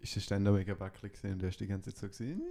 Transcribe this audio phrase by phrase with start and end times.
[0.00, 2.42] ist mega wackelig gewesen und du hast die ganze Zeit so gesehen,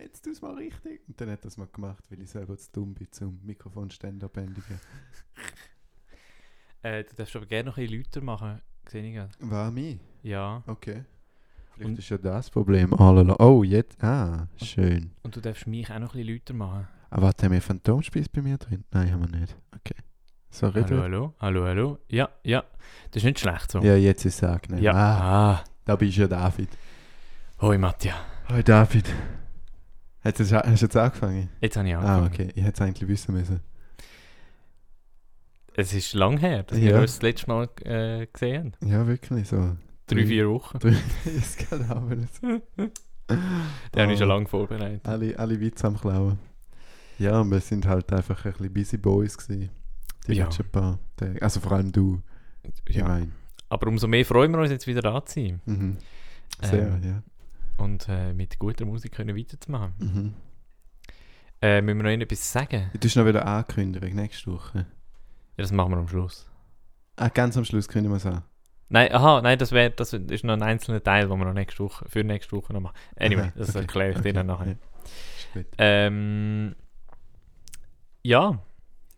[0.00, 1.00] jetzt tu es mal richtig.
[1.08, 4.78] Und dann hat es mal gemacht, weil ich selber zu dumm bin zum Mikrofonständer bändigen.
[6.82, 9.30] Äh, du darfst aber gerne noch ein bisschen lauter machen, sehe ich gerade.
[9.40, 9.98] War mich?
[10.22, 10.62] Ja.
[10.66, 11.04] Okay.
[11.74, 12.92] Vielleicht Und- ist ja das Problem.
[12.98, 14.02] Oh, jetzt.
[14.02, 15.10] Ah, schön.
[15.22, 16.88] Und du darfst mich auch noch ein bisschen lauter machen.
[17.10, 18.84] Aber warte, haben wir Phantomspieß bei mir drin?
[18.92, 19.56] Nein, haben wir nicht.
[19.74, 19.96] Okay.
[20.52, 21.98] So, Hallo, hallo, hallo, hallo.
[22.08, 22.64] Ja, ja.
[23.10, 23.78] Das ist nicht schlecht so.
[23.80, 24.82] Ja, jetzt ist es angenehm.
[24.82, 24.92] Ja.
[24.94, 25.64] Ah, Ah.
[25.84, 26.68] Da bist ja David.
[27.60, 28.14] Hoi, Mattia.
[28.48, 29.12] Hoi, David.
[30.22, 31.48] Hast du, hast du jetzt angefangen?
[31.60, 32.26] Jetzt habe ich Ah, angefangen.
[32.26, 32.52] okay.
[32.54, 33.60] Ich hätte es eigentlich wissen müssen.
[35.74, 36.84] Es ist lang her, dass Ja.
[36.86, 38.90] wir uns das letzte Mal äh, gesehen haben.
[38.90, 39.76] Ja, wirklich so.
[40.06, 40.78] Drei, vier Wochen.
[41.24, 42.42] ist gerade nicht.
[42.42, 44.34] Den habe ich schon Oh.
[44.34, 45.06] lange vorbereitet.
[45.06, 46.38] Alle, alle Witze am Klauen.
[47.18, 49.70] Ja, und wir sind halt einfach ein bisschen busy boys gewesen.
[50.26, 50.44] Die Ja.
[50.44, 51.40] letzten paar Tage.
[51.40, 52.20] Also vor allem du.
[52.88, 53.06] Ich Ja.
[53.06, 53.30] meine.
[53.70, 55.96] Aber umso mehr freuen wir uns jetzt wieder da zu sein Mhm.
[56.62, 57.22] Sehr, Ähm, ja.
[57.82, 59.94] und äh, mit guter Musik können weiterzumachen.
[59.98, 60.34] Mhm.
[61.62, 62.90] Äh, müssen wir noch etwas sagen?
[62.92, 64.78] Du tust noch wieder ankündigen, nächste Woche.
[65.56, 66.46] Ja, das machen wir am Schluss.
[67.16, 68.42] Ah, ganz am Schluss können wir es an.
[68.88, 71.84] Nein, aha, nein, das, wär, das ist noch ein einzelner Teil, den wir noch nächste
[71.84, 72.96] Woche, für nächste Woche noch machen.
[73.16, 74.76] Anyway, Aha, das okay, erkläre ich dir okay, dann nachher.
[75.54, 75.62] ja.
[75.78, 76.74] Ähm,
[78.22, 78.58] ja,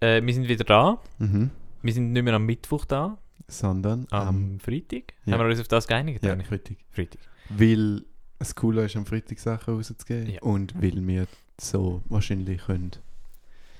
[0.01, 0.99] äh, wir sind wieder da.
[1.19, 1.51] Mhm.
[1.81, 5.15] Wir sind nicht mehr am Mittwoch da, Sondern am am Freitag.
[5.25, 5.35] ja.
[5.35, 6.25] Haben wir uns auf das geeinigt?
[6.25, 6.49] ja, eigentlich?
[6.49, 6.77] Freitag.
[6.91, 7.21] Freitag.
[7.49, 8.05] Weil
[8.39, 10.31] es cooler ist, am Freitag Sachen rauszugeben.
[10.31, 10.41] Ja.
[10.43, 11.27] Und weil wir
[11.61, 12.91] so wahrscheinlich können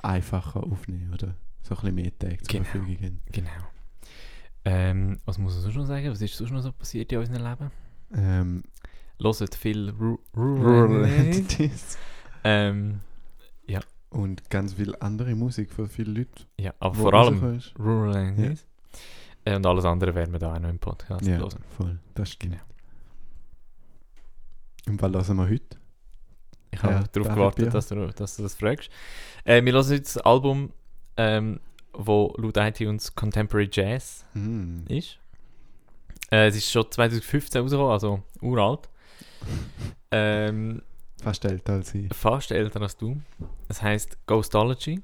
[0.03, 2.65] einfacher aufnehmen oder so ein bisschen mehr Tage zur Genau.
[2.65, 3.21] Verfügung haben.
[3.31, 3.51] Genau.
[4.65, 6.11] Ähm, was muss man sonst noch sagen?
[6.11, 7.71] Was ist sonst noch so passiert in unserem Leben?
[8.15, 8.63] Ähm,
[9.21, 11.97] Hört viel Ru Rural Rural Entities.
[12.45, 13.01] ähm,
[14.11, 16.45] Und ganz viel andere Musik von vielen Leuten.
[16.61, 17.61] Ja, aber vor allem.
[17.79, 18.63] Rural Entities.
[18.63, 18.67] Äh,
[19.47, 21.65] und alles andere werden wir da auch noch im Podcast Ja, hören.
[21.77, 21.99] voll.
[22.15, 22.53] Das stimmt.
[22.53, 22.63] Genau.
[24.89, 25.77] Und was hören wir heute?
[26.71, 28.91] Ich habe Ja, darauf gewartet, dass du, dass du das fragst.
[29.45, 30.73] Äh, wir hören jetzt das Album,
[31.17, 31.61] ähm,
[31.93, 34.85] wo laut iTunes Contemporary Jazz Hm.
[34.89, 35.19] ist.
[36.31, 38.89] Äh, es ist schon 2015 rausgekommen, also uralt.
[40.11, 40.83] Ähm,
[41.23, 42.13] Fast älter als ich.
[42.15, 43.21] fast älter als du.
[43.69, 45.03] Es heißt Ghostology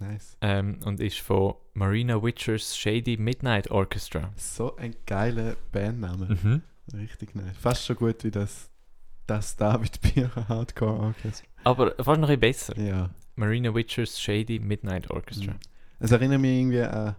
[0.00, 0.36] Nice.
[0.40, 4.32] ähm, und ist von Marina Witchers Shady Midnight Orchestra.
[4.36, 6.38] So ein geiler Bandname.
[6.42, 6.62] Mhm.
[6.94, 7.56] Richtig nice.
[7.58, 8.70] Fast so gut wie das,
[9.26, 11.46] das David Bierer Hardcore Orchestra.
[11.64, 12.80] Aber fast noch ein bisschen besser.
[12.80, 13.10] Ja.
[13.36, 15.52] Marina Witchers Shady Midnight Orchestra.
[15.52, 15.58] Mhm.
[16.00, 17.16] Es erinnert mich irgendwie an.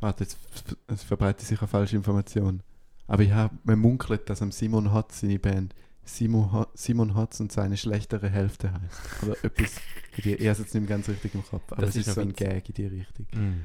[0.00, 0.38] Warte, jetzt
[0.86, 2.62] es verbreitet sicher falsche Informationen.
[3.06, 5.74] Aber ich habe man munkelt, dass Simon Hotz seine Band
[6.16, 9.22] Simon, Simon Hotz und seine schlechtere Hälfte heißt.
[9.22, 9.80] Oder etwas.
[10.16, 11.62] Ich habe es jetzt nicht ganz richtig im Kopf.
[11.72, 12.32] Aber Das es ist so ein.
[12.32, 13.26] Gag in die Richtung.
[13.34, 13.64] Mhm.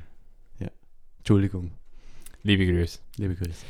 [1.18, 1.72] Entschuldigung.
[2.44, 3.00] Liebe Grüße.
[3.18, 3.66] Liebe Grüße.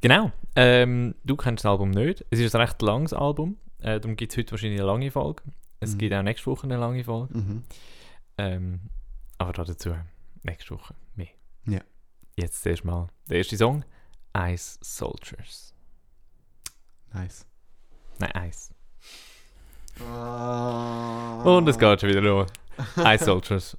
[0.00, 0.30] Genau.
[0.54, 2.24] Ähm, du kennst das Album nicht.
[2.30, 3.56] Es ist ein recht langes Album.
[3.80, 5.42] Äh, darum gibt es heute wahrscheinlich eine lange Folge.
[5.80, 5.98] Es Mhm.
[5.98, 7.36] gibt auch nächste Woche eine lange Folge.
[7.36, 7.64] Mhm.
[8.38, 8.80] Ähm,
[9.38, 9.92] aber dazu
[10.44, 11.30] nächste Woche mehr.
[11.66, 11.80] Ja.
[12.36, 13.84] Jetzt zuerst mal der erste Song.
[14.36, 15.74] Ice Soldiers.
[17.12, 17.44] Nice.
[18.20, 18.74] Nein, Ice.
[20.04, 21.42] Ah.
[21.42, 22.48] Und es geht schon wieder los.
[22.98, 23.76] Ice Soldiers.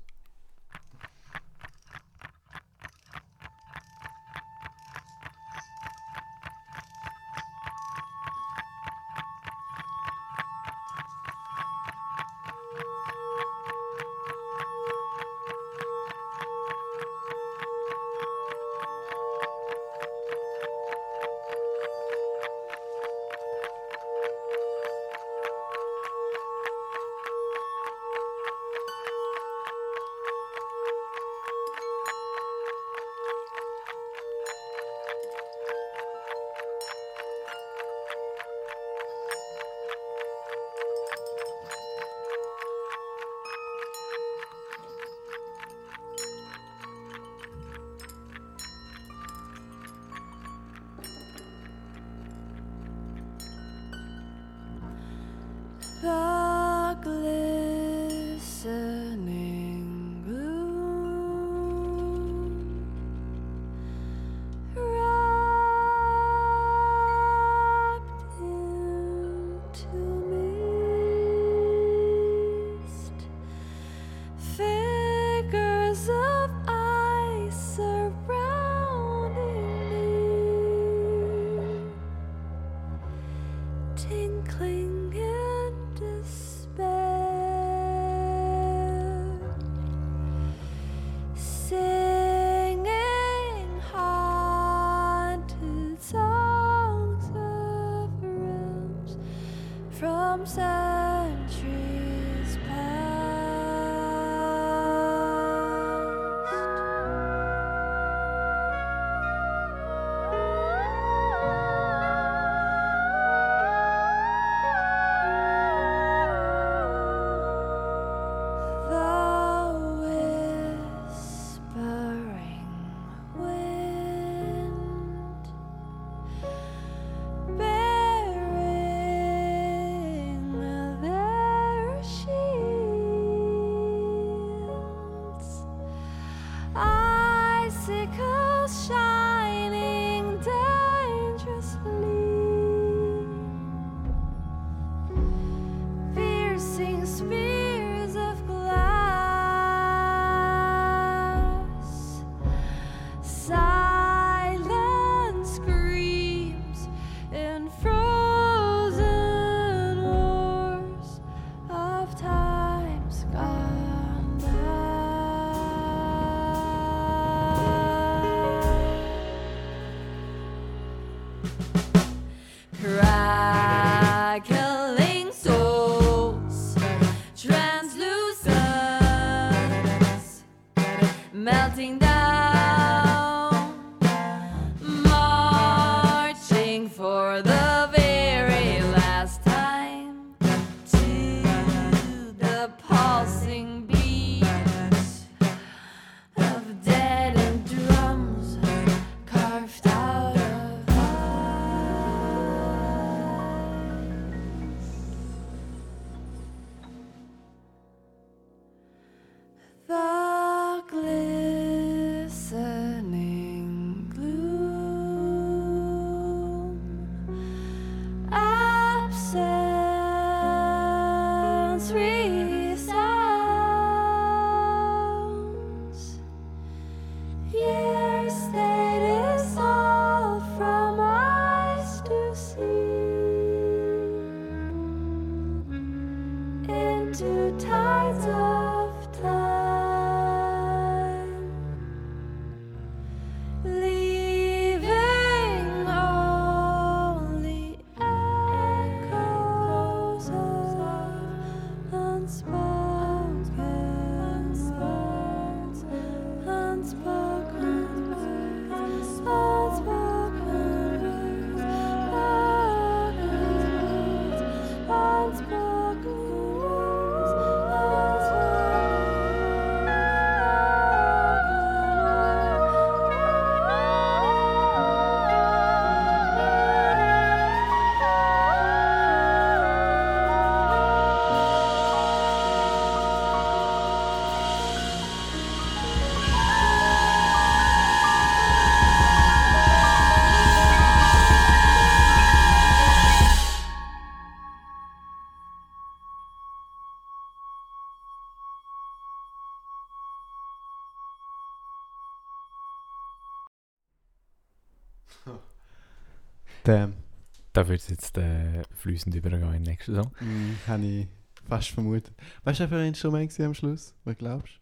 [307.91, 310.11] jetzt äh, fließend übergehen im nächsten Song.
[310.19, 311.07] Mm, habe ich
[311.47, 312.13] fast vermutet.
[312.43, 313.93] Weißt du, für ein Instrument am Schluss?
[314.03, 314.59] Was glaubst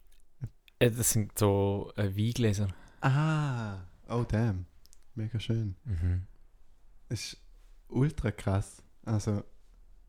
[0.80, 2.68] Äh, das sind so äh, Weingläser.
[2.68, 2.74] du?
[3.02, 4.66] Ah, oh damn.
[5.16, 5.76] Mega schön.
[5.86, 6.28] Mhm.
[7.10, 7.42] Es ist
[7.88, 8.84] ultra krass.
[9.06, 9.44] Also,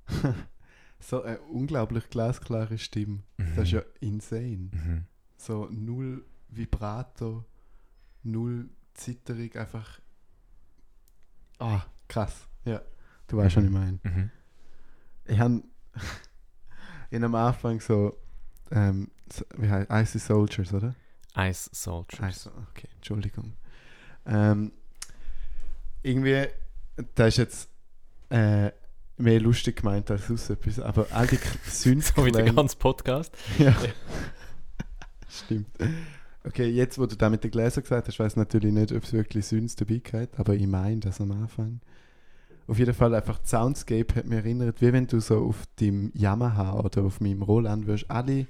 [1.00, 3.22] so eine unglaublich glasklare Stimme.
[3.56, 4.70] Das ist ja insane.
[4.72, 5.04] Mhm.
[5.36, 7.44] So null Vibrato,
[8.22, 10.00] null Zitterung, einfach.
[11.58, 12.48] Ah, krass.
[12.64, 12.82] Ja,
[13.30, 13.98] du weißt schon, ich meine.
[14.02, 14.30] Mhm.
[15.26, 15.62] Ich habe
[17.10, 18.16] in am Anfang so,
[18.70, 20.94] ähm, so wie heißt Icy Soldiers, oder?
[21.36, 22.20] Ice Soldiers.
[22.20, 23.54] Also, okay, Entschuldigung.
[24.26, 24.72] Ähm,
[26.02, 26.46] irgendwie,
[27.14, 27.68] das ist jetzt
[28.30, 28.70] äh,
[29.16, 33.36] mehr lustig gemeint als sonst etwas, aber all die So wie der ganze Podcast.
[33.58, 33.76] ja.
[35.28, 35.68] Stimmt.
[36.42, 39.12] Okay, jetzt, wo du da mit den Gläsern gesagt hast, weiß natürlich nicht, ob es
[39.12, 41.80] wirklich Synths dabei geht, aber ich meine das am Anfang.
[42.66, 46.78] Auf jeden Fall einfach Soundscape hat mich erinnert, wie wenn du so auf dem Yamaha
[46.80, 48.46] oder auf meinem Roland würdest alle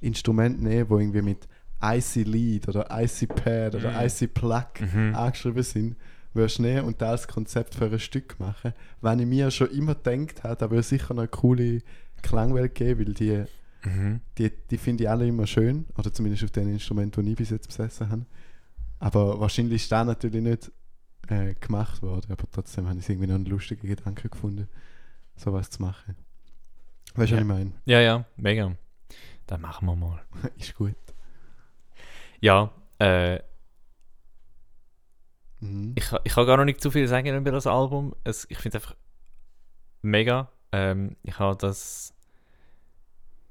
[0.00, 1.48] Instrumente nehmen, die irgendwie mit
[1.82, 4.06] Icy Lead oder Icy Pad oder Mhm.
[4.06, 5.14] Icy Plug Mhm.
[5.14, 5.96] angeschrieben sind,
[6.34, 8.72] würdest du nehmen und das Konzept für ein Stück machen.
[9.00, 11.82] Wenn ich mir schon immer gedacht habe, aber sicher noch eine coole
[12.22, 13.44] Klangwelt geben, weil die,
[13.88, 14.20] Mhm.
[14.36, 17.50] die, die finde ich alle immer schön, oder zumindest auf den Instrumenten, die ich bis
[17.50, 18.26] jetzt besessen habe.
[18.98, 20.72] Aber wahrscheinlich ist das natürlich nicht
[21.28, 24.68] äh, gemacht worden, aber trotzdem habe ich irgendwie noch einen lustigen Gedanken gefunden,
[25.36, 26.16] sowas zu machen.
[27.14, 27.38] Weißt du, was Ja.
[27.38, 27.72] ich meine?
[27.84, 28.74] Ja, ja, mega.
[29.46, 30.22] Dann machen wir mal.
[30.58, 30.94] Ist gut.
[32.40, 33.40] Ja, äh,
[35.60, 35.94] Mhm.
[35.96, 38.14] ich, ich kann gar noch nicht zu viel sagen über das Album.
[38.24, 38.96] Es, ich finde es einfach
[40.02, 40.52] mega.
[40.70, 42.12] Ähm, ich habe das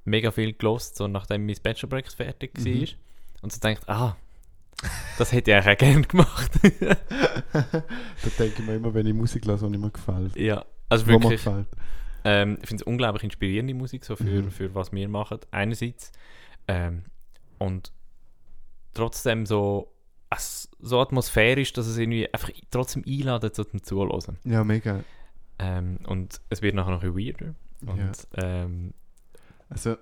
[0.04, 2.72] mega viel gelost, so nachdem mein Bachelor-Projekt fertig war.
[2.72, 2.88] Mhm.
[3.42, 4.16] Und so denkt, ah,
[5.18, 6.52] das hätte ich eigentlich auch gerne gemacht.
[7.54, 10.36] da denke ich mir immer, wenn ich Musik höre, die mir gefällt.
[10.36, 11.44] ja, also wirklich.
[11.44, 11.68] gefällt.
[12.24, 14.52] Ähm, ich finde es unglaublich inspirierende Musik, so für, Mhm.
[14.52, 16.12] für was wir machen, einerseits.
[16.68, 17.04] Ähm,
[17.60, 17.92] und
[18.94, 19.92] trotzdem so,
[20.80, 24.38] so atmosphärisch, dass es irgendwie einfach trotzdem einladet, so zum Zuhören.
[24.44, 25.04] Ja, mega.
[25.60, 27.54] Ähm, und es wird nachher noch ein weirder.
[27.86, 27.98] Und
[28.36, 28.64] Ja.
[28.64, 28.94] ähm,
[29.70, 29.98] Also,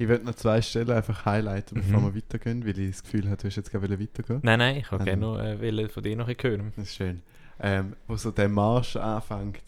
[0.00, 2.04] ich würde noch zwei Stellen einfach highlighten, bevor Mhm.
[2.06, 4.40] wir weitergehen, weil ich das Gefühl habe, du hast jetzt gerne weitergehen.
[4.42, 6.72] nein, nein, ich wollte Ah, gerne noch äh, von dir noch hören.
[6.74, 7.20] Das ist schön.
[7.60, 9.62] Ähm, wo so der Marsch anfängt,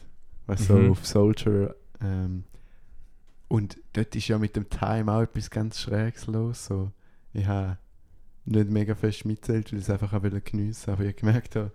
[0.47, 0.87] weißt du, Mhm.
[0.87, 1.75] so auf Soldier.
[2.01, 2.45] Ähm,
[3.49, 6.65] und dort ist ja mit dem Time auch etwas ganz Schräges los.
[6.65, 6.91] So,
[7.35, 7.77] ich habe
[8.47, 10.93] nicht mega fest mitzählt, weil ich es einfach auch geniessen wollte.
[10.93, 11.73] Aber ich gemerkt habe,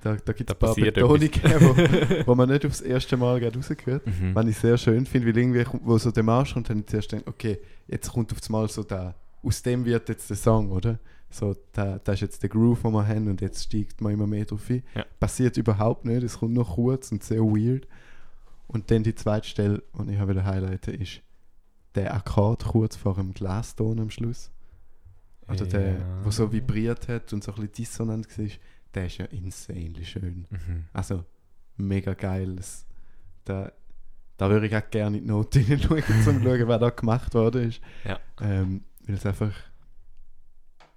[0.00, 1.30] da, da gibt es ein paar Betonungen,
[1.60, 4.06] wo, wo man nicht aufs erste Mal gerade rausgehört.
[4.06, 4.34] Mhm.
[4.34, 7.28] Was ich sehr schön finde, weil irgendwie, wo so der Marsch kommt, ich zuerst gedacht,
[7.28, 10.98] okay, jetzt kommt auf Mal so da, aus dem wird jetzt der Song, oder?
[11.30, 14.26] So, da, da ist jetzt der Groove, den wir haben und jetzt steigt man immer
[14.26, 14.82] mehr drauf ein.
[14.94, 15.04] Ja.
[15.20, 17.86] Passiert überhaupt nicht, es kommt noch kurz und sehr weird.
[18.66, 21.22] Und dann die zweite Stelle, die ich habe highlighten ist
[21.94, 24.50] der Akkord kurz vor dem Glaston am Schluss.
[25.48, 26.24] Oder der, Ja.
[26.24, 28.46] wo so vibriert hat und so ein bisschen dissonant war,
[28.94, 30.46] der ist ja insanely schön.
[30.50, 30.84] Mhm.
[30.92, 31.24] Also,
[31.76, 32.56] mega geil.
[32.56, 32.86] Das,
[33.44, 33.72] da,
[34.36, 37.34] da würde ich auch gerne in die Note hineinschauen, um zu schauen, wer da gemacht
[37.34, 37.80] worden ist.
[38.04, 38.18] Ja.
[38.40, 39.52] Ähm, weil es einfach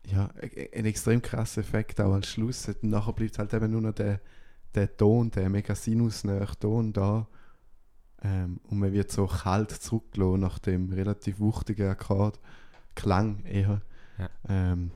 [0.08, 2.84] ja, e- ein extrem krasser Effekt auch als Schluss hat.
[2.84, 4.20] Und nachher bleibt halt eben nur noch der,
[4.76, 7.28] der Ton, der mega sinusnähe Ton da.
[8.22, 12.40] Ähm, und man wird so kalt zurückgelassen nach dem relativ wuchtigen Akkord.
[12.96, 13.82] Klang eher.
[14.18, 14.30] Ja.
[14.48, 14.92] Ähm,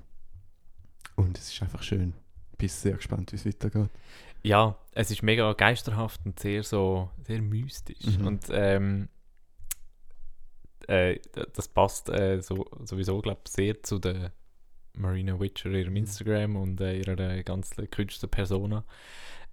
[1.16, 2.14] und es ist einfach schön.
[2.58, 3.90] Bin sehr gespannt, wie es weitergeht.
[4.44, 8.18] Ja, es ist mega geisterhaft und sehr so, sehr mystisch.
[8.20, 8.28] Mhm.
[8.28, 9.10] Und ähm,
[10.88, 11.20] äh,
[11.54, 14.32] das passt äh, so, sowieso, glaube ich, sehr zu der
[14.94, 15.98] Marina Witcher, ihrem Mhm.
[15.98, 18.84] Instagram und äh, ihrer äh, ganzen Künstler-Persona.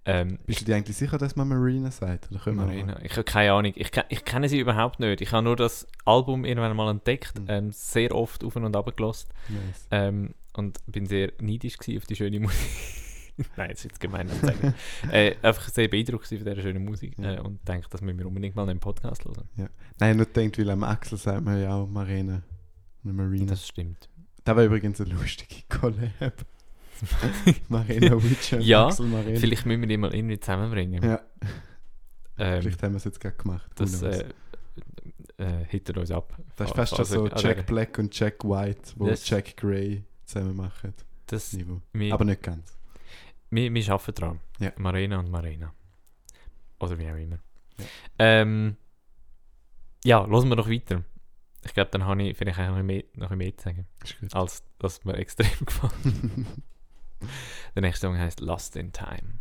[0.07, 2.31] Ähm, Bist du dir eigentlich sicher, dass man Marina sagt?
[2.31, 3.73] Oder Marina, ich habe keine Ahnung.
[3.75, 5.19] Ich, ich kenne sie überhaupt nicht.
[5.21, 7.45] Ich habe nur das Album irgendwann mal entdeckt, Mhm.
[7.49, 9.87] ähm, sehr oft auf und ab gelost Nice.
[9.91, 12.57] ähm, und bin sehr neidisch gewesen auf die schöne Musik.
[13.57, 14.73] Nein, das ist jetzt gemein zu sagen.
[15.11, 17.33] äh, einfach sehr beeindruckt von dieser schönen Musik Ja.
[17.35, 19.49] äh, und denke, dass wir unbedingt mal einen Podcast hören.
[19.57, 22.43] Nein, ich habe nur gedacht, weil am Axel sagt man ja auch Marina.
[23.03, 23.45] Eine Marina.
[23.47, 24.09] Das, Das stimmt.
[24.45, 26.45] war übrigens eine lustige Collab.
[27.67, 29.37] Marina Witcher und Ja, Axel Marina.
[29.39, 31.03] Vielleicht müssen wir die mal irgendwie zusammenbringen.
[31.03, 31.19] Ja,
[32.37, 33.69] ähm, vielleicht haben wir es jetzt gerade gemacht.
[33.75, 34.23] Das äh,
[35.37, 36.37] äh, hittet uns ab.
[36.55, 39.27] das ist Fa- fast schon falls so an Jack Black und Jack White, wo Das-
[39.29, 40.93] Jack Grey zusammen machen.
[41.27, 41.81] Das, Niveau.
[41.93, 42.77] wir, Aber nicht ganz.
[43.49, 44.39] wir, wir arbeiten dran.
[44.59, 44.71] Ja.
[44.77, 45.73] Marina und Marina.
[46.79, 47.39] Oder wie auch immer.
[47.77, 47.85] Ja.
[48.19, 48.77] Ähm,
[50.03, 51.03] ja, hören wir doch weiter.
[51.63, 53.87] Ich glaube, dann habe ich vielleicht noch ein mehr, noch ein mehr zu sagen,
[54.33, 55.93] als dass mir extrem gefällt.
[57.73, 59.39] Der nächste Song heißt Lost in Time.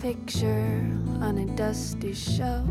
[0.00, 0.80] Picture
[1.20, 2.68] on a dusty shelf.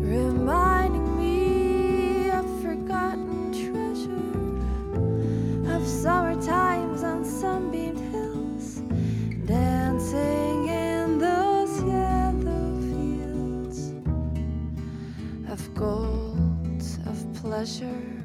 [0.00, 4.54] Reminding me of forgotten treasure
[5.74, 8.82] of summer times on sunbeamed hills
[9.44, 13.92] dancing in those yellow fields
[15.48, 18.19] of gold, of pleasure.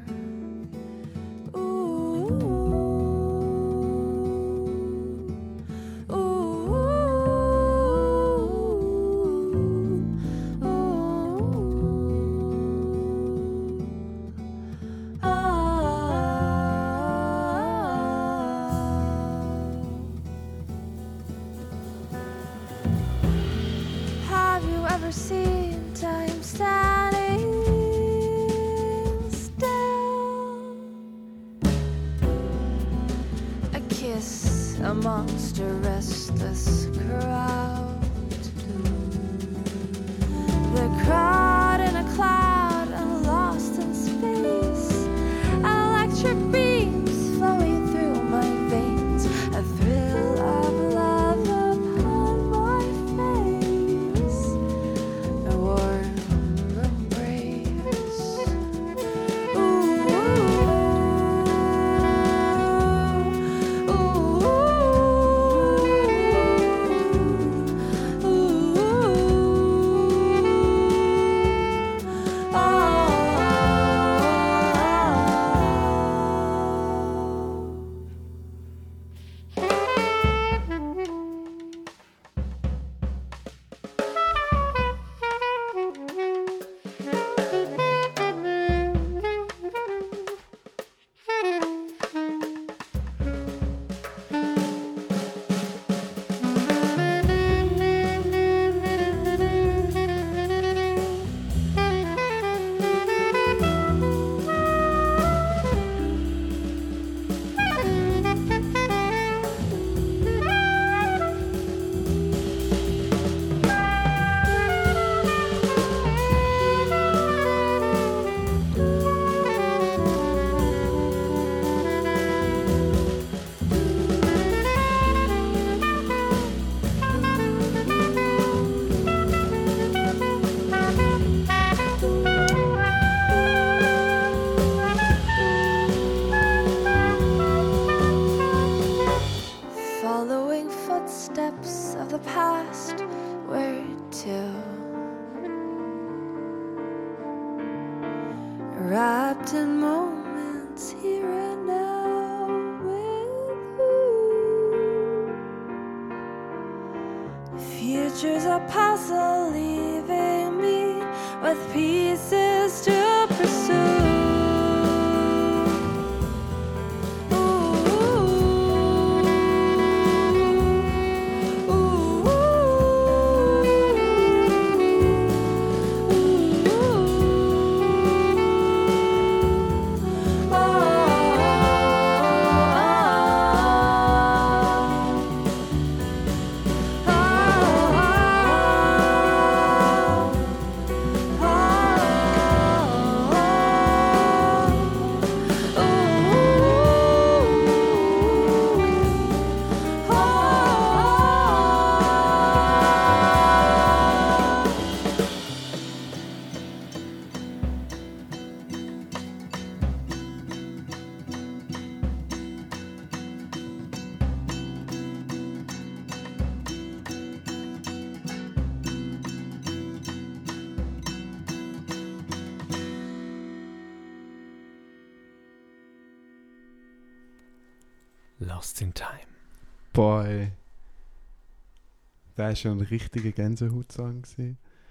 [232.46, 234.22] War schon ein richtiger Gänsehaut-Song.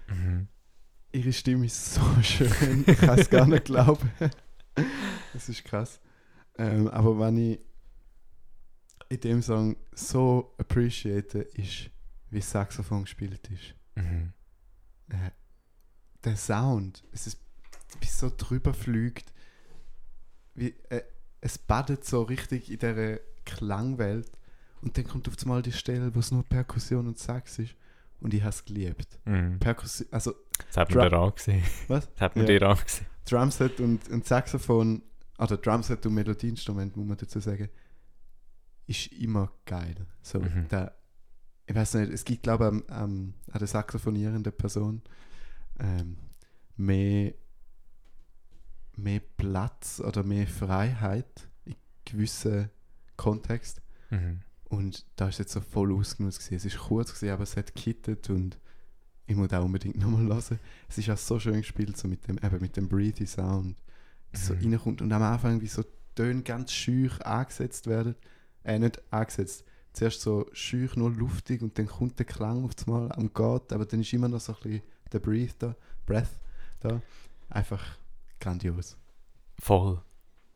[0.08, 0.48] Mhm.
[1.12, 2.84] Ihre Stimme ist so schön.
[2.86, 4.10] Ich kann es gar nicht glauben.
[5.32, 6.00] Das ist krass.
[6.58, 7.60] Ähm, aber wenn ich
[9.08, 11.90] in dem Song so appreciate, ist,
[12.30, 13.74] wie das Saxophon gespielt ist.
[13.94, 14.32] Mhm.
[15.08, 15.30] Äh,
[16.24, 17.40] der Sound, es ist
[18.00, 19.32] wie so drüber fliegt,
[20.54, 21.02] wie, äh,
[21.40, 24.30] es badet so richtig in dieser Klangwelt
[24.86, 27.74] und dann kommt auf einmal die Stelle, wo es nur Perkussion und Sax ist
[28.20, 29.18] und ich habe es geliebt.
[29.24, 29.58] Mhm.
[29.58, 30.32] Perkussion, also
[30.68, 31.62] Das hat man dir angesehen.
[31.88, 32.08] Was?
[32.12, 32.58] Das hat man Ja.
[32.58, 33.06] dir angesehen.
[33.28, 35.02] Drumset und, und Saxophon,
[35.38, 37.68] oder Drumset und Melodieinstrument, muss man dazu sagen,
[38.86, 39.96] ist immer geil.
[40.22, 40.68] So, Mhm.
[40.68, 40.94] der,
[41.66, 45.02] ich weiß nicht, es gibt, glaube ich, am, am, an der saxophonierenden Person
[45.80, 46.16] ähm,
[46.76, 47.34] mehr,
[48.96, 52.70] mehr Platz oder mehr Freiheit in gewissen
[53.16, 53.82] Kontext.
[54.10, 54.42] Mhm.
[54.76, 56.54] Und da ist jetzt so voll ausgenutzt gewesen.
[56.56, 58.58] Es ist kurz gewesen, aber es hat gekittet und
[59.26, 60.58] ich muss auch unbedingt nochmal hören.
[60.88, 63.76] Es ist auch so schön gespielt, so mit dem, eben mit dem Breathy Sound,
[64.30, 64.72] wie es so Mhm.
[64.72, 65.82] reinkommt und am Anfang wie so
[66.14, 68.14] Töne ganz schüch angesetzt werden.
[68.64, 69.64] Äh, nicht angesetzt.
[69.92, 73.86] Zuerst so schüch, nur luftig und dann kommt der Klang auf Mal am Gott, aber
[73.86, 76.38] dann ist immer noch so ein bisschen der Breath da, Breath
[76.80, 77.00] da.
[77.48, 77.82] Einfach
[78.40, 78.98] grandios.
[79.58, 80.02] Voll.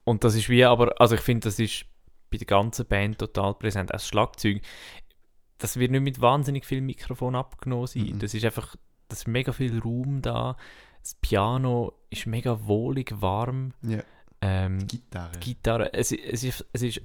[0.05, 1.87] Und das ist wie aber, also ich finde, das ist
[2.31, 3.91] bei der ganzen Band total präsent.
[3.93, 4.63] Das Schlagzeug,
[5.59, 8.11] das wird nicht mit wahnsinnig viel Mikrofon abgenommen sein.
[8.15, 8.19] Mhm.
[8.19, 8.77] Das ist einfach,
[9.09, 10.57] das ist mega viel Raum da.
[11.03, 13.73] Das Piano ist mega wohlig, warm.
[13.83, 14.03] Ja.
[14.43, 15.33] Ähm, Gitarre.
[15.33, 17.01] die Gitarre, es, es, ist, es ist,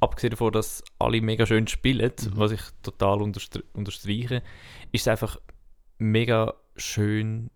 [0.00, 2.32] abgesehen davon, dass alle mega schön spielen, Mhm.
[2.36, 4.42] was ich total unterstre unterstreiche,
[4.90, 5.38] ist es einfach
[5.98, 7.50] mega schön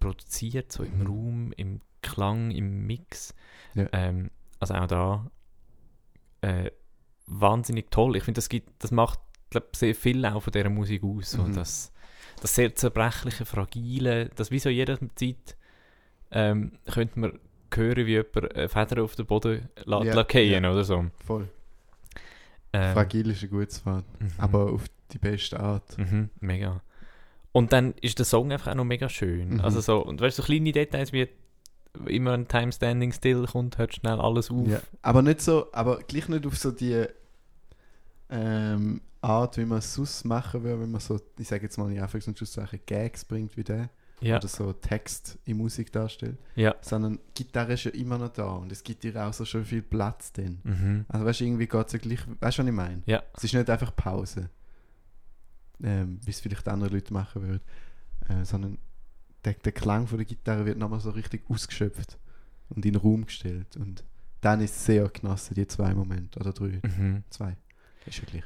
[0.00, 1.06] produziert, so im Mhm.
[1.06, 3.34] Raum, im Klang, im Mix.
[3.74, 3.86] Ja.
[3.92, 5.30] Ähm, also auch da
[6.44, 6.70] äh,
[7.26, 8.16] wahnsinnig toll.
[8.16, 9.18] Ich finde, das, gibt- das macht
[9.50, 11.30] glaub, sehr viel auch von dieser Musik aus.
[11.32, 11.54] So, Mhm.
[11.54, 11.92] das,
[12.40, 15.56] das sehr zerbrechliche, fragile, das wie so jederzeit
[16.30, 17.38] ähm, könnte man
[17.72, 20.70] hören, wie jemand eine Feder auf den Boden la Ja, la fallen ja.
[20.72, 21.06] oder so.
[21.24, 21.48] Voll.
[22.72, 24.32] Ähm, Fragil ist ein gutes Wort, mhm.
[24.38, 25.96] aber auf die beste Art.
[25.98, 26.82] Mhm, mega.
[27.52, 29.54] Und dann ist der Song einfach auch noch mega schön.
[29.54, 29.60] Mhm.
[29.60, 31.28] Also so, und weißt du, so kleine Details wie
[32.06, 34.66] immer ein Time Standing Still kommt, hört schnell alles auf.
[34.66, 34.80] Ja.
[35.02, 37.06] Aber nicht so, aber gleich nicht auf so die
[38.30, 41.90] ähm, Art, wie man es sonst machen würde, wenn man so, ich sage jetzt mal
[41.90, 43.88] in Anführungs- und Schlusszeichen, Gags bringt wie der
[44.20, 46.74] Ja, oder so Text in Musik darstellt, ja.
[46.80, 49.64] sondern die Gitarre ist ja immer noch da und es gibt dir auch so schon
[49.64, 50.60] viel Platz drin.
[50.64, 51.04] Mhm.
[51.08, 53.02] Also weißt du, irgendwie geht es ja gleich, weißt du, was ich meine?
[53.06, 53.22] Ja.
[53.34, 54.50] Es ist nicht einfach Pause,
[55.82, 57.62] ähm, wie es vielleicht andere Leute machen würden,
[58.28, 58.78] äh, sondern
[59.44, 62.18] der, der Klang von der Gitarre wird nochmal so richtig ausgeschöpft
[62.70, 64.04] und in den Raum gestellt und
[64.40, 67.24] dann ist es sehr genossen, die zwei Momente, oder drei, Mhm.
[67.30, 67.56] zwei,
[68.06, 68.44] ist ja gleich.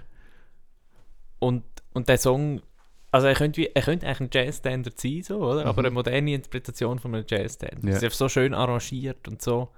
[1.40, 2.62] Und, und der Song,
[3.10, 5.66] also er könnte, wie, er könnte eigentlich ein Jazz-Standard sein, so, oder?
[5.66, 5.86] aber Mhm.
[5.86, 7.84] eine moderne Interpretation von einem Jazz-Standard.
[7.84, 7.90] Ja.
[7.96, 9.68] Es ist so schön arrangiert und so.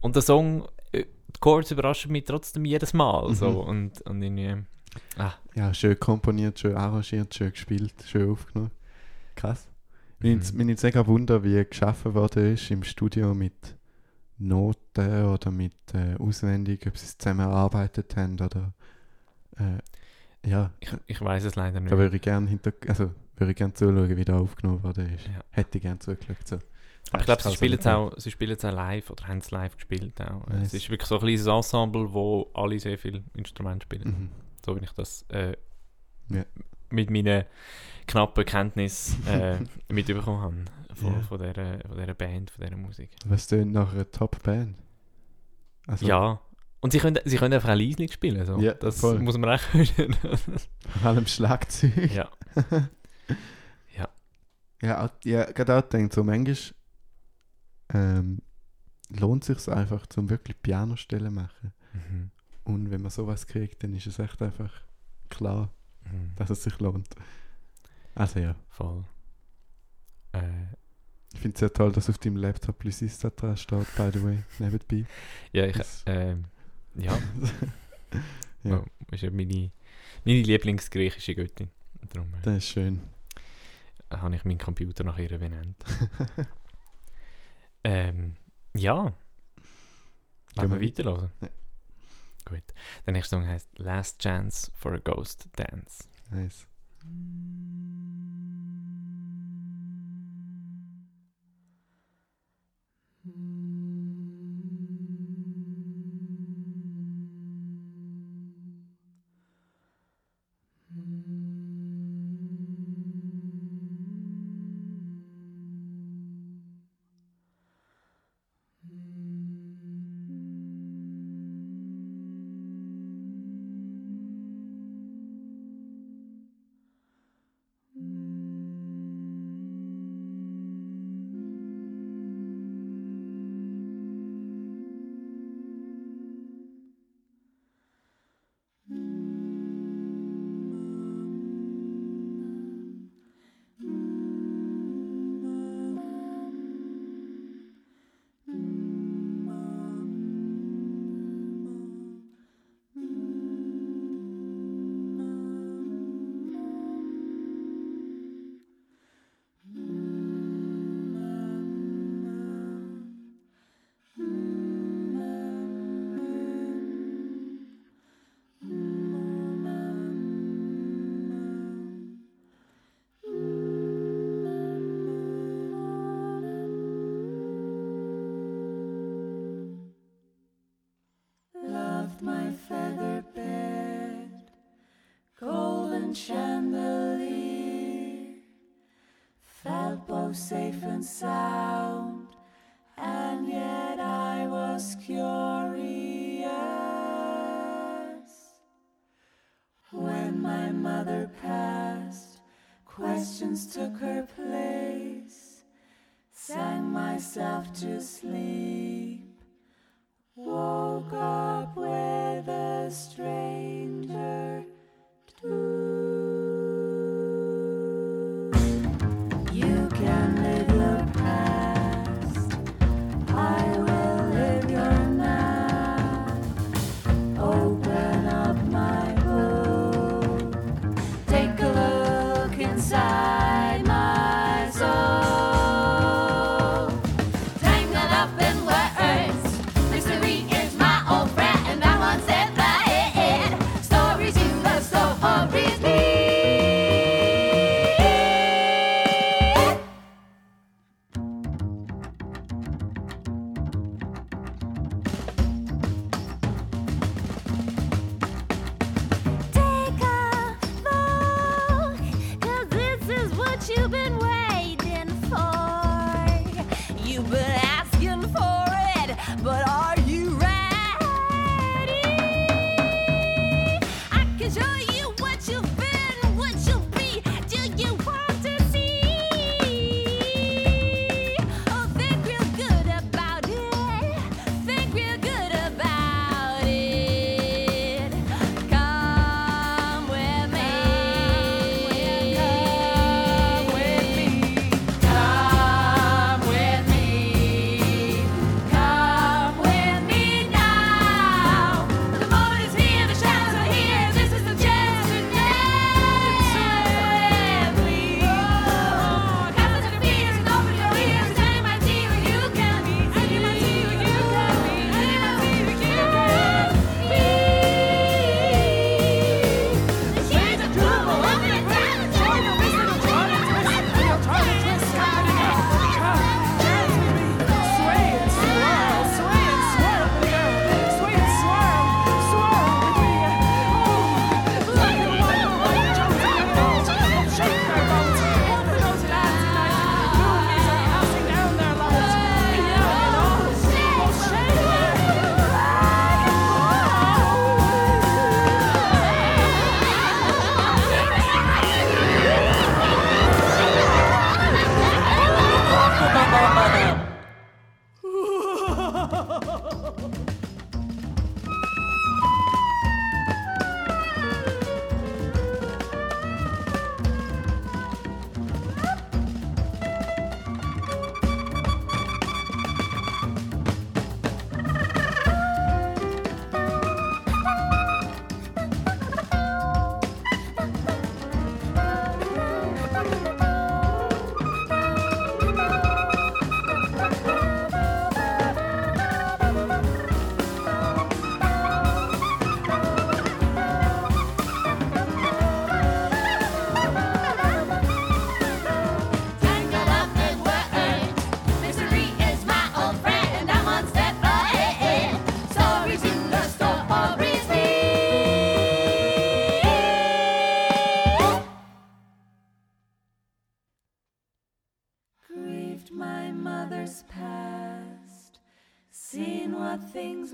[0.00, 3.28] Und der Song, äh, die Chords überraschen mich trotzdem jedes Mal.
[3.28, 3.34] Mhm.
[3.34, 3.48] So.
[3.60, 4.56] Und, und irgendwie,
[5.18, 8.70] ah, Ja, schön komponiert, schön arrangiert, schön gespielt, schön aufgenommen.
[9.34, 9.68] Krass.
[10.20, 10.28] Mhm.
[10.38, 13.76] Mich nimmt mega Wunder, wie geschaffen worden ist im Studio mit
[14.38, 18.72] Noten oder mit äh, auswendig, ob sie es zusammen erarbeitet haben oder
[19.58, 21.92] äh, Ja, Ich, ich weiß es leider nicht.
[21.92, 25.26] da würde ich gerne hinter, also würde ich gerne zuschauen, wie der aufgenommen worden ist.
[25.26, 25.40] Ja.
[25.50, 26.46] Hätte ich gerne zugeschaut.
[26.46, 26.56] So.
[27.12, 29.28] Aber ich glaube, sie Also spielen nicht es auch, sie spielen es auch live oder
[29.28, 30.46] haben es live gespielt auch.
[30.48, 30.68] Nice.
[30.68, 34.08] Es ist wirklich so ein kleines Ensemble, wo alle sehr viele Instrumente spielen.
[34.08, 34.28] Mhm.
[34.64, 35.56] So wie ich das äh,
[36.30, 36.44] Ja.
[36.90, 37.44] Mit meinen
[38.06, 39.58] knappen Kenntnis äh,
[39.92, 40.56] mitbekommen habe
[40.94, 41.20] von, Ja.
[41.22, 43.10] von, dieser, von dieser Band, von dieser Musik.
[43.26, 44.76] Was tönt nach einer Top-Band?
[45.86, 46.40] Also, Ja.
[46.80, 48.44] Und sie können, sie können einfach auch leislich spielen.
[48.46, 48.58] So.
[48.60, 49.18] Ja, das voll.
[49.18, 50.14] muss man auch können.
[51.00, 52.12] Vor allem Schlagzeug.
[52.14, 52.28] ja.
[54.82, 56.56] Ja, auch- ja gerade auch gedacht, so manchmal
[57.94, 58.40] ähm,
[59.08, 61.72] lohnt es sich einfach zum wirklich Pianostellen machen.
[61.94, 62.30] Mhm.
[62.64, 64.70] Und wenn man sowas kriegt, dann ist es echt einfach
[65.30, 65.72] klar,
[66.12, 66.32] Mhm.
[66.36, 67.08] dass es sich lohnt.
[68.14, 69.04] Also ja, Voll.
[70.32, 70.40] Äh,
[71.34, 74.38] ich finde es sehr toll, dass auf deinem Laptop Lysista dran steht, by the way,
[74.58, 75.06] nebenbei.
[75.52, 76.44] ja, ich, ähm,
[76.94, 77.18] ja,
[78.64, 78.80] Ja.
[78.80, 79.70] Oh, ist ja meine,
[80.24, 81.68] meine Lieblingsgriechische Göttin.
[82.12, 83.00] Darum äh, Das ist schön.
[84.10, 85.76] habe ich meinen Computer nach ihr benannt.
[87.84, 88.36] ähm,
[88.74, 89.12] ja.
[90.54, 91.30] Gehen Wollen wir wir weiterhören?
[91.42, 91.48] Ja.
[92.46, 92.62] Gut.
[93.04, 96.08] Der nächste Song heißt Last Chance for a Ghost Dance.
[96.30, 96.66] Nice.
[97.02, 97.75] Loved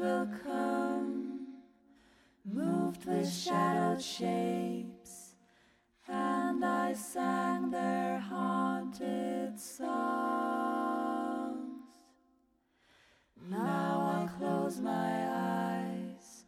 [0.02, 1.46] will come,
[2.44, 5.36] moved with shadowed shapes,
[6.08, 9.92] and I sang their haunted songs.
[13.48, 15.14] Now I close my
[15.70, 16.44] eyes,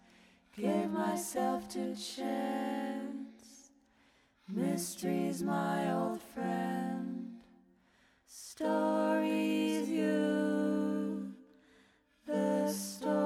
[0.57, 3.71] give myself to chance.
[4.49, 7.37] Mysteries, my old friend.
[8.27, 11.33] Stories, you.
[12.27, 13.24] The stories.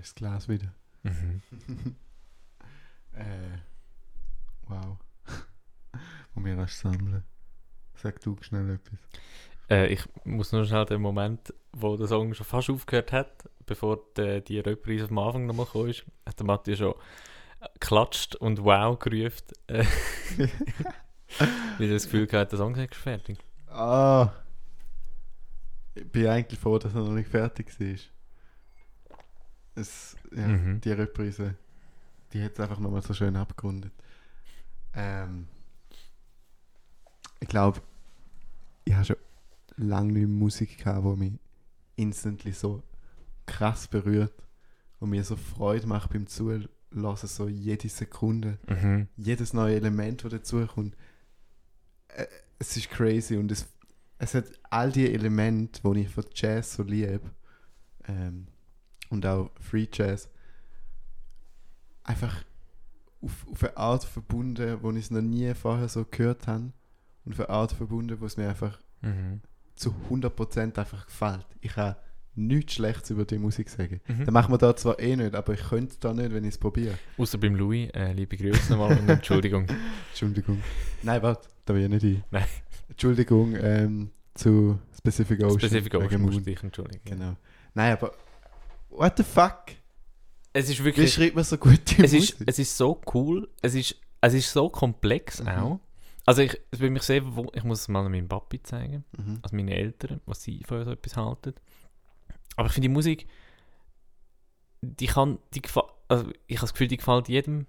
[0.00, 0.72] Das Glas wieder.
[1.02, 1.42] Mhm.
[3.12, 3.58] Äh,
[4.68, 4.96] wow.
[6.36, 7.24] Und wir rasch sammeln.
[7.96, 9.00] Sag du schnell etwas.
[9.68, 13.98] Äh, ich muss nur schnell den Moment, wo der Song schon fast aufgehört hat, bevor
[14.16, 16.94] die, die Reprise am Anfang nochmal gekommen ist, hat der Matthias schon
[17.74, 19.46] geklatscht und wow gerufen.
[19.66, 19.84] Äh,
[21.78, 23.38] weil er das Gefühl hatte, der Song ist fertig.
[23.68, 24.32] Ah.
[25.94, 27.96] Ich bin eigentlich froh, dass er noch nicht fertig war.
[29.80, 30.80] Es, ja, Mhm.
[30.80, 31.54] Die Reprise,
[32.32, 33.92] die hat es einfach nochmal so schön abgerundet.
[34.94, 35.46] Ähm,
[37.40, 37.80] ich glaube,
[38.84, 39.16] ich habe schon
[39.76, 41.32] lange nicht Musik gehabt, die mich
[41.96, 42.82] instantly so
[43.46, 44.32] krass berührt
[45.00, 46.68] und mir so Freude macht beim Zuhören,
[47.16, 49.08] so jede Sekunde Mhm.
[49.16, 50.96] jedes neue Element, das dazukommt,
[52.08, 52.26] äh,
[52.58, 53.66] es ist crazy und es,
[54.18, 57.20] es hat all die Elemente, die ich von Jazz so liebe
[58.06, 58.48] ähm,
[59.10, 60.28] und auch Free Jazz,
[62.04, 62.44] einfach
[63.22, 66.72] auf, auf eine Art verbunden, wo ich es noch nie vorher so gehört habe
[67.24, 69.40] und auf eine Art verbunden, wo es mir einfach Mhm.
[69.76, 71.46] zu 100% einfach gefällt.
[71.62, 71.96] Ich kann
[72.34, 74.00] nichts Schlechtes über die Musik sagen.
[74.06, 74.26] Mhm.
[74.26, 76.50] Das machen wir da zwar eh nicht, aber ich könnte es da nicht, wenn ich
[76.50, 76.98] es probiere.
[77.16, 79.66] Außer beim Louis, äh, liebe Grüße nochmal und Entschuldigung.
[80.10, 80.62] Entschuldigung.
[81.02, 82.24] Nein, warte, da will ich nicht ein.
[82.30, 82.44] Nein.
[82.90, 85.58] Entschuldigung ähm, zu Specific Ocean.
[85.60, 86.44] Specific Ocean musst Moon.
[86.44, 87.00] dich entschuldigen.
[87.06, 87.36] Genau.
[87.72, 88.12] Nein, aber
[88.90, 89.72] what the fuck?
[90.52, 92.48] Es ist Wie wirklich, schreibt man so gute es ist, Musik?
[92.48, 95.48] es ist so cool, es ist, es ist so komplex Mhm.
[95.48, 95.80] auch.
[96.26, 97.22] Also ich, es würde mich sehr,
[97.54, 99.38] ich muss es mal meinem Papi zeigen, mhm.
[99.42, 101.54] also meine Eltern, was sie von so etwas halten.
[102.56, 103.26] Aber ich finde die Musik,
[104.82, 105.62] die kann, die
[106.08, 107.66] also ich habe das Gefühl, die gefällt jedem.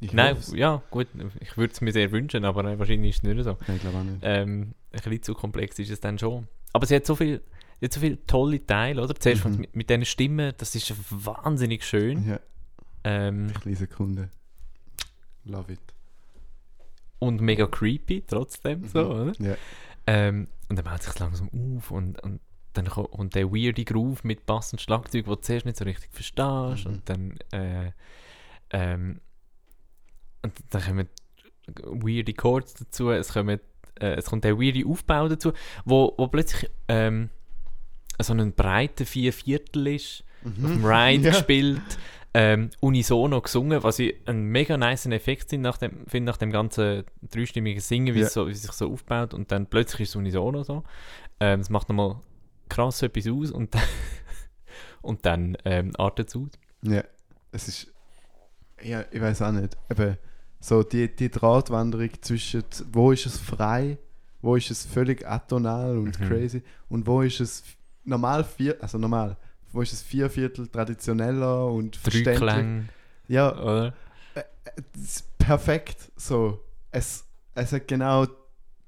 [0.00, 0.52] Ich Nein, hoff's.
[0.54, 1.06] ja, gut,
[1.40, 3.56] ich würde es mir sehr wünschen, aber wahrscheinlich ist es nicht so.
[3.66, 4.18] Nein, ich glaube auch nicht.
[4.22, 6.48] Ähm, ein bisschen zu komplex ist es dann schon.
[6.72, 7.40] Aber sie hat so viel,
[7.80, 9.14] sie hat so viele tolle Teile, oder?
[9.14, 9.56] Zuerst Mhm.
[9.58, 12.26] mit, mit diesen Stimmen, das ist wahnsinnig schön.
[12.28, 12.40] Ja,
[13.04, 14.30] Ähm, eine Sekunde.
[15.44, 15.80] Love it.
[17.18, 19.32] und mega creepy trotzdem, so, oder?
[19.38, 19.56] Ja.
[20.06, 22.40] Ähm, und dann baut sich langsam auf und, und
[22.74, 26.12] dann kommt und der weirde Groove mit passendem Schlagzeug, wo du zuerst nicht so richtig
[26.12, 26.92] verstehst Mhm.
[26.92, 27.92] und dann äh,
[28.70, 29.20] ähm,
[30.42, 31.08] und dann kommen
[31.84, 33.60] weirde Chords dazu, es, kommen,
[34.00, 35.52] äh, es kommt der weirde Aufbau dazu,
[35.84, 37.30] wo, wo plötzlich ähm,
[38.20, 41.24] so ein breiter Vierviertel ist, auf dem Ride Mhm.
[41.24, 41.30] Ja.
[41.32, 41.80] gespielt,
[42.34, 46.50] ähm, unisono gesungen, was ich einen mega nice Effekt sind nach dem, finde nach dem
[46.50, 48.26] ganzen dreistimmigen Singen, wie, Ja.
[48.26, 50.84] es so, wie es sich so aufbaut und dann plötzlich ist es unisono so.
[51.40, 52.20] Ähm, das macht nochmal
[52.68, 53.82] krass etwas aus und dann,
[55.02, 56.50] und dann ähm, artet es aus.
[56.82, 57.02] Ja,
[57.52, 57.86] es ist.
[58.82, 59.76] Ja, ich weiß auch nicht.
[59.90, 60.18] Eben,
[60.60, 63.96] so die, die Drahtwanderung zwischen, wo ist es frei,
[64.42, 66.24] wo ist es völlig atonal und Mhm.
[66.28, 67.62] crazy und wo ist es
[68.06, 69.36] normal vier, also normal,
[69.72, 72.38] wo ist es vier Viertel traditioneller und verständlich.
[72.38, 72.88] Klänge,
[73.28, 73.94] Ja, oder?
[74.94, 76.10] es ist perfekt.
[76.16, 78.26] So, es, es hat genau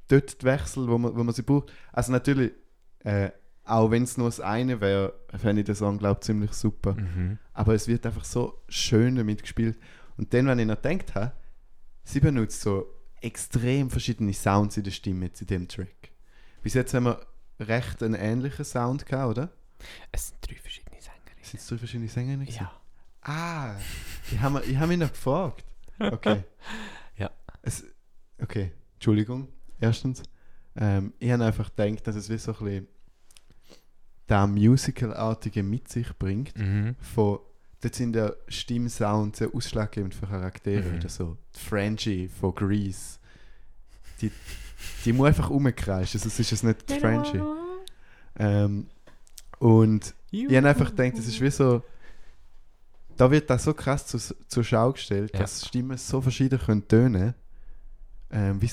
[0.09, 1.73] dort die Wechsel, wo man, wo man sie braucht.
[1.93, 2.53] Also natürlich,
[3.01, 3.31] äh,
[3.65, 6.95] auch wenn es nur das eine wäre, fände ich den Song, glaube ich, ziemlich super.
[6.95, 7.39] Mhm.
[7.53, 9.79] Aber es wird einfach so schön damit gespielt.
[10.17, 11.33] Und dann, wenn ich noch gedacht habe,
[12.05, 12.87] sie benutzt so
[13.21, 16.11] extrem verschiedene Sounds in der Stimme in dem Track.
[16.63, 17.21] Bis jetzt haben wir
[17.61, 19.51] recht einen ähnlichen Sound gehabt, oder?
[20.13, 21.43] Es sind drei verschiedene Sängerinnen.
[21.45, 22.59] Sind es drei verschiedene Sänger nicht?
[22.59, 22.73] Ja.
[23.23, 23.75] Ah,
[24.31, 25.65] ich habe ich hab mich noch gefragt.
[25.99, 26.45] Okay.
[27.17, 27.31] Ja.
[27.63, 27.85] Es,
[28.41, 29.49] okay, Entschuldigung,
[29.81, 30.23] erstens.
[30.77, 32.89] Ähm, ich habe einfach gedacht, dass es wie so ein bisschen
[34.29, 36.57] der Musical-artige mit sich bringt.
[36.57, 36.95] Mhm.
[37.01, 37.41] Von,
[37.81, 40.89] dort sind der Stimmsound sehr ausschlaggebend für Charaktere.
[40.89, 40.99] Mhm.
[40.99, 43.19] Oder so Frenchie von Grease.
[44.21, 44.31] Die,
[45.05, 47.43] die muss einfach rumkreischen, sonst ist es nicht die Frenchie.
[48.39, 48.87] Ähm,
[49.59, 51.83] und ich habe einfach gedacht, es ist wie so.
[53.17, 55.41] Da wird das so krass zu, zur Schau gestellt, Ja.
[55.41, 57.35] dass Stimmen so verschieden können tönen
[58.31, 58.73] ähm, wie, ich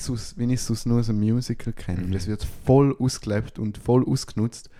[0.60, 2.00] es aus nur aus einem Musical kenne.
[2.00, 2.06] Mhm.
[2.06, 4.70] Und es wird voll ausgelebt und voll ausgenutzt.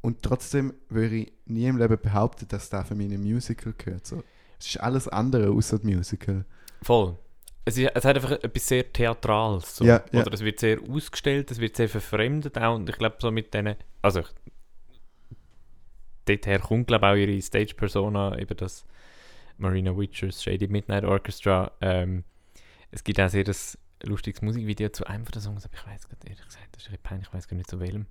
[0.00, 3.74] Und trotzdem würde ich nie im Leben behaupten, dass das für mich in ein Musical
[3.76, 4.06] gehört.
[4.06, 4.22] So.
[4.60, 6.44] Es ist alles andere außer das Musical.
[6.82, 7.16] Voll.
[7.64, 9.76] Es, ist, es hat einfach etwas sehr Theatrales.
[9.76, 9.84] So.
[9.84, 10.20] Ja, ja.
[10.20, 12.74] Oder es wird sehr ausgestellt, es wird sehr verfremdet auch.
[12.74, 13.76] Und ich glaube, so mit denen.
[14.02, 14.26] Also, ich,
[16.26, 18.84] dorther kommt, glaube ich, auch ihre Stage-Persona, eben das
[19.56, 21.72] Marina Witchers Shady Midnight Orchestra.
[21.80, 22.24] Ähm,
[22.90, 26.26] es gibt auch sehr das lustiges Musikvideo zu einem der Songs, aber ich weiß gerade
[26.26, 28.06] ehrlich gesagt, das ist ein peinlich, ich weiß gar nicht zu welchem.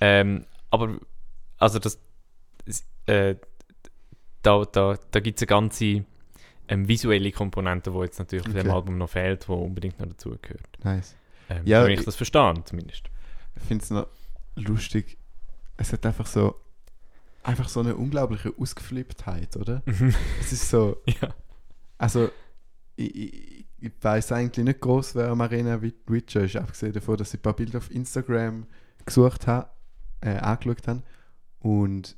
[0.00, 0.98] Ähm, aber,
[1.58, 1.98] also, das.
[3.06, 3.36] Äh,
[4.42, 6.04] da da, da gibt es eine ganze
[6.68, 8.70] ähm, visuelle Komponente, die jetzt natürlich bei dem Okay.
[8.70, 10.68] Album noch fehlt, die unbedingt noch dazugehört.
[10.84, 11.14] Nice.
[11.48, 13.08] Ähm, Ja, so wie ich ich- das verstehe, zumindest.
[13.56, 14.06] Ich finde es noch
[14.56, 15.18] lustig.
[15.76, 16.56] Es hat einfach so
[17.44, 19.82] einfach so eine unglaubliche Ausgeflipptheit, oder?
[20.40, 21.34] Es ist so, ja.
[21.98, 22.30] also
[22.94, 27.34] ich, ich, ich weiß eigentlich nicht groß, wer Marina Wit- Witcher ist, abgesehen davon, dass
[27.34, 28.66] ich ein paar Bilder auf Instagram
[29.04, 29.68] gesucht habe,
[30.20, 31.02] äh, angeschaut habe.
[31.58, 32.16] Und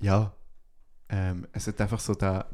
[0.00, 0.32] ja,
[1.08, 2.46] ähm, es hat einfach so da,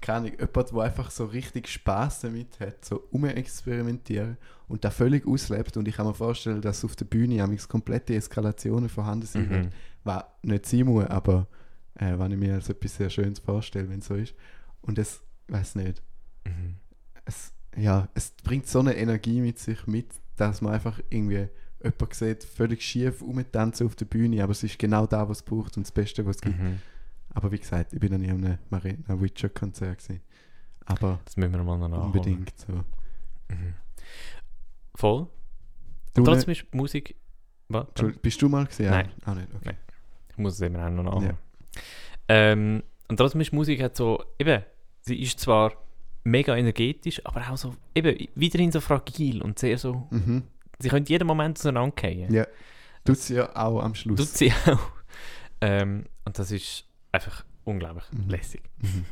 [0.00, 4.36] keine Ahnung, jemand, der einfach so richtig Spaß damit hat, so umexperimentieren
[4.68, 5.76] und da völlig auslebt.
[5.76, 9.50] Und ich kann mir vorstellen, dass auf der Bühne amigs komplette Eskalationen vorhanden sind.
[9.50, 9.68] Mhm.
[10.04, 11.48] Was nicht sein muss, aber
[11.94, 14.34] äh, wenn ich mir als etwas sehr Schönes vorstelle, wenn es so ist.
[14.82, 16.02] Und es, weiß nicht,
[16.44, 16.76] Mhm.
[17.24, 21.48] es, ja, es bringt so eine Energie mit sich mit, dass man einfach irgendwie
[21.82, 25.42] jemanden sieht, völlig schief rumtanzen auf der Bühne, aber es ist genau da, was es
[25.42, 26.58] braucht und das Beste, was es gibt.
[26.58, 26.78] Mhm.
[27.38, 30.20] Aber wie gesagt, ich bin noch nie an einem Marina Witcher-Konzert gewesen.
[30.86, 32.06] Aber Das müssen wir mal noch nachholen.
[32.06, 32.72] unbedingt so.
[32.72, 33.74] Mhm.
[34.96, 35.28] Voll.
[36.14, 37.14] Du Und ne- trotzdem ist Musik.
[37.68, 37.86] Was?
[38.22, 38.90] Bist du mal gesehen?
[38.90, 39.12] Nein.
[39.24, 39.74] Auch nicht, okay.
[40.30, 41.36] Ich muss es eben auch noch nachholen.
[41.78, 41.84] Ja.
[42.28, 44.64] Ähm, und trotzdem ist Musik halt so, eben,
[45.02, 45.72] sie ist zwar
[46.24, 50.42] mega energetisch, aber auch so, eben, weiterhin so fragil und sehr so, Mhm.
[50.80, 52.32] sie könnte jeden Moment auseinandergehen.
[52.34, 52.46] Ja.
[53.04, 54.18] Tut sie ja auch am Schluss.
[54.18, 54.90] Tut sie auch.
[55.60, 58.28] Ähm, und das ist einfach unglaublich Mhm.
[58.30, 58.62] lässig.
[58.78, 59.04] Mhm.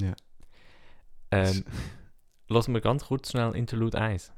[0.00, 0.14] Ja.
[1.30, 1.64] Ähm,
[2.48, 4.32] lassen wir ganz kurz schnell Interlude 1.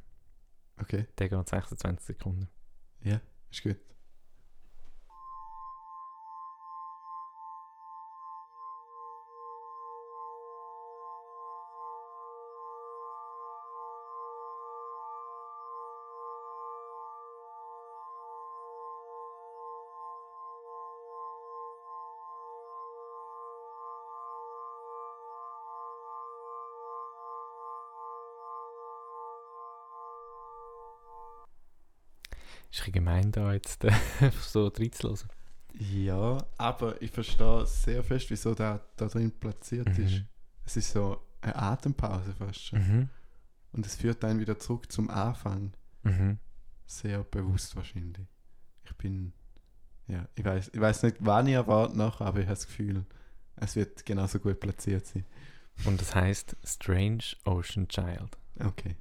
[0.80, 2.48] Okay, Der geht 26 Sekunden.
[3.50, 3.76] ist gut.
[33.10, 33.92] Gemein da jetzt äh,
[34.40, 35.28] so reinzulassen.
[35.78, 40.04] Ja, aber ich verstehe sehr fest, wieso der da drin platziert Mhm.
[40.04, 40.22] ist.
[40.66, 42.78] Es ist so eine Atempause fast schon.
[42.80, 43.08] Mhm.
[43.72, 45.72] Und es führt einen wieder zurück zum Anfang.
[46.02, 46.38] Mhm.
[46.86, 48.26] Sehr bewusst wahrscheinlich.
[48.84, 49.32] Ich bin,
[50.08, 53.06] ja, ich weiß ich weiß nicht, wann ich erwarte nachher, aber ich habe das Gefühl,
[53.56, 55.24] es wird genauso gut platziert sein.
[55.84, 58.36] Und das heißt Strange Ocean Child.
[58.58, 58.96] Okay.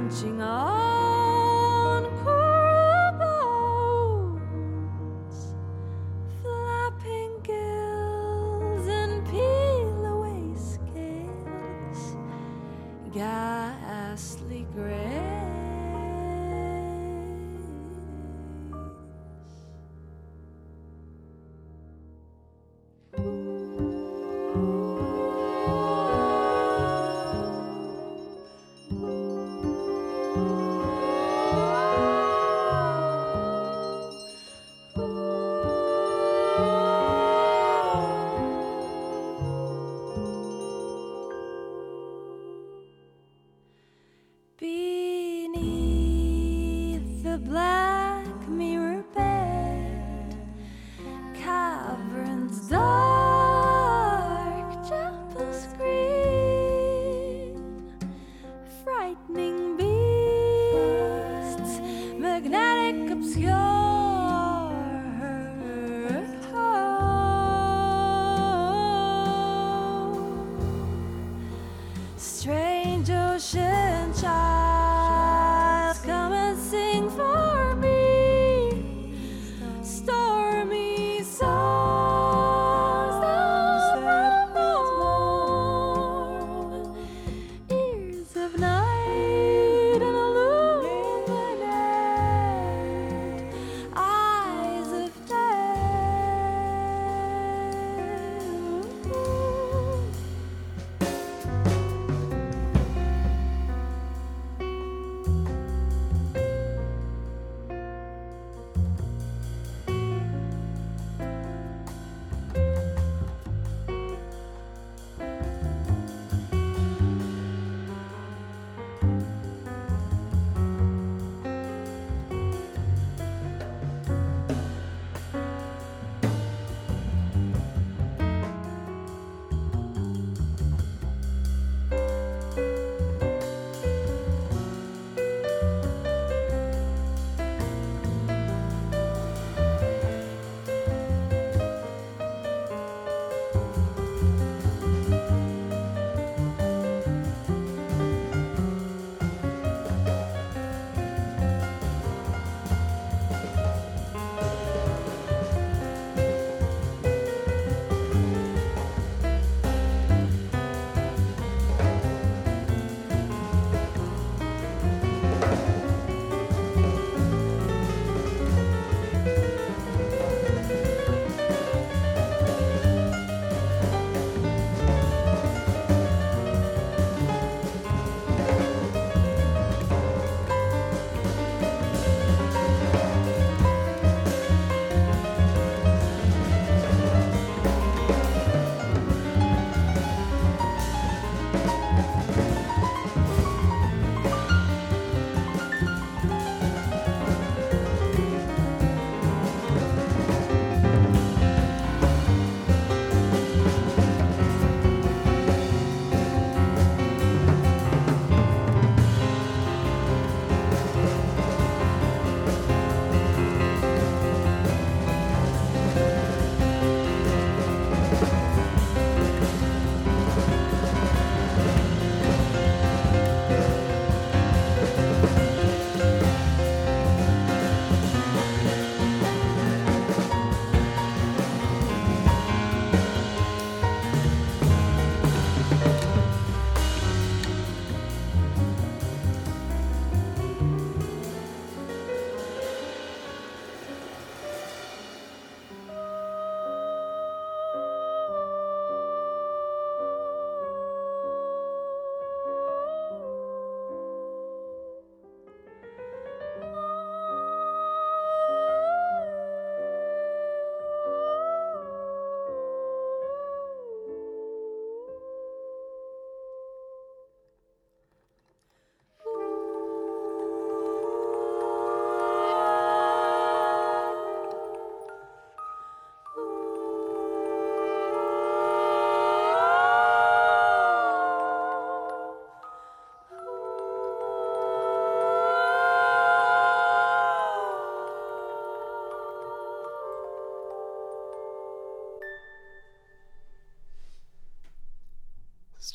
[0.00, 0.89] 安静啊。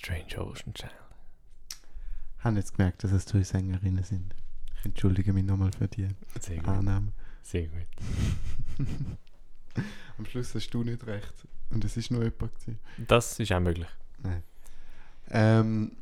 [0.05, 0.91] Strange Ocean Child.
[2.37, 4.35] Ich habe jetzt gemerkt, dass es drei Sängerinnen sind.
[4.77, 6.07] Ich entschuldige mich nochmal für die
[6.39, 6.67] Sehr gut.
[6.67, 7.11] Annahme.
[7.41, 7.87] Sehr gut.
[10.19, 11.33] Am Schluss hast du nicht recht.
[11.71, 12.53] Und es ist nur jemand.
[12.53, 12.79] Gewesen.
[13.07, 13.87] Das ist auch möglich.
[15.31, 15.93] Ähm,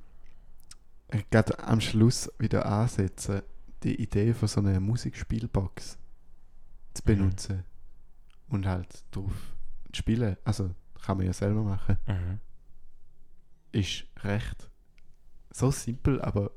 [1.14, 3.42] ich werde am Schluss wieder ansetzen,
[3.84, 5.98] die Idee von so einer Musikspielbox
[6.94, 7.06] zu Mhm.
[7.06, 7.64] benutzen.
[8.50, 9.32] Und halt drauf
[9.94, 10.36] zu spielen.
[10.44, 10.76] Also,
[11.06, 11.98] kann man ja selber machen.
[12.06, 12.40] Mhm.
[13.74, 14.70] Ist recht
[15.52, 16.52] so simpel, aber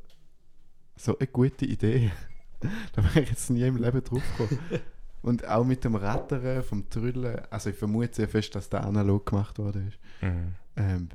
[0.96, 2.12] so eine gute Idee.
[2.92, 4.58] da wäre ich jetzt nie im Leben drauf gekommen.
[5.22, 9.26] Und auch mit dem Rattern vom Trüllen, also ich vermute sehr fest, dass der analog
[9.26, 9.98] gemacht worden ist.
[10.22, 10.54] Mhm.
[10.76, 11.08] Ähm,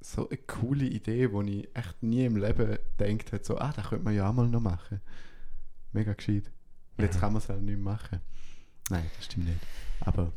[0.00, 3.88] so eine coole Idee, wo ich echt nie im Leben gedacht hätte, so, ah, das
[3.88, 5.00] könnte man ja auch mal noch machen.
[5.92, 6.50] Mega gescheit.
[6.98, 7.20] Und jetzt Mhm.
[7.20, 8.20] kann man es halt nicht mehr machen.
[8.90, 9.60] Nein, das stimmt nicht.
[10.00, 10.32] Aber,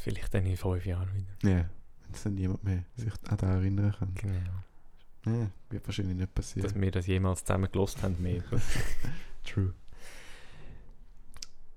[0.00, 1.50] Vielleicht dann in fünf Jahren wieder.
[1.58, 1.64] ja,
[2.06, 4.14] wenn es dann niemand mehr sich an das erinnern kann.
[4.14, 5.38] Genau.
[5.38, 6.68] Ja, wird wahrscheinlich nicht passieren.
[6.68, 8.42] Dass wir das jemals zusammen gelost haben, mehr.
[9.44, 9.72] True.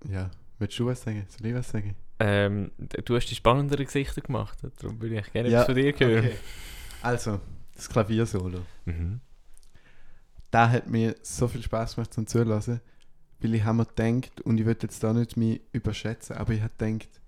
[0.08, 1.26] Ja, willst du was sagen?
[1.30, 1.96] Soll ich was sagen?
[2.20, 5.94] ähm, du hast die spannenderen Gesichter gemacht, darum würde ich gerne Ja, etwas von dir
[6.00, 6.26] hören.
[6.26, 6.36] Okay.
[7.02, 7.40] Also,
[7.76, 8.60] das Klaviersolo.
[8.86, 9.22] Mhm.
[10.52, 12.82] Da hat mir so viel Spaß gemacht zum Zulassen,
[13.40, 16.62] weil ich habe mir gedacht, und ich will jetzt da nicht mich überschätzen, aber ich
[16.62, 17.19] habe gedacht,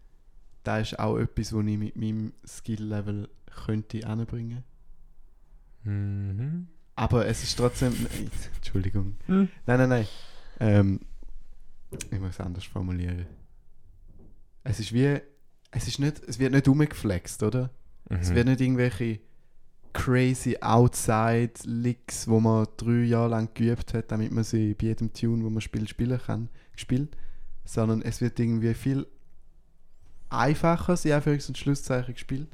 [0.63, 3.29] da ist auch etwas, was ich mit meinem Skill-Level
[3.65, 4.63] könnte anbringen.
[5.83, 6.67] Mhm.
[6.95, 7.93] Aber es ist trotzdem.
[7.93, 9.15] Nein, Entschuldigung.
[9.25, 9.47] Hm.
[9.65, 10.07] Nein, nein, nein.
[10.59, 10.99] Ähm,
[12.11, 13.25] ich muss es anders formulieren.
[14.63, 15.19] Es ist wie.
[15.71, 16.21] Es ist nicht.
[16.27, 17.71] Es wird nicht umgeflext, oder?
[18.09, 18.35] Es Mhm.
[18.35, 19.19] wird nicht irgendwelche
[19.93, 25.11] crazy outside Licks, wo man drei Jahre lang geübt hat, damit man sie bei jedem
[25.13, 27.17] Tune, wo man spielt, spielen kann, gespielt.
[27.65, 29.07] Sondern es wird irgendwie viel
[30.31, 32.47] einfacher, sie Anführungs- und Schlusszeichen gespielt,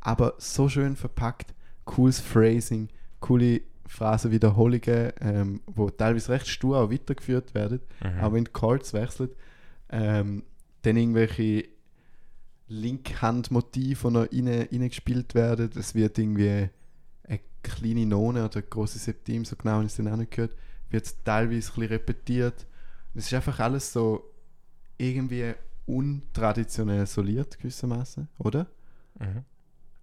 [0.00, 2.88] aber so schön verpackt, cooles Phrasing,
[3.20, 8.20] coole Phrasenwiederholungen, ähm, wo teilweise recht stur auch weitergeführt werden, Mhm.
[8.20, 9.30] auch wenn die Chords wechseln,
[9.90, 10.42] ähm,
[10.82, 11.64] dann irgendwelche
[12.68, 15.70] Linkhand-Motive, die noch rein, reingespielt werden.
[15.76, 16.68] Es wird irgendwie
[17.28, 20.30] eine kleine None oder eine große Septim, so genau habe ich es dann auch nicht
[20.32, 20.56] gehört,
[20.90, 22.66] wird teilweise ein bisschen repetiert.
[23.14, 24.24] Es ist einfach alles so
[24.98, 25.54] irgendwie
[25.86, 28.66] untraditionell soliert, gewissermaßen, oder?
[29.18, 29.44] Mhm.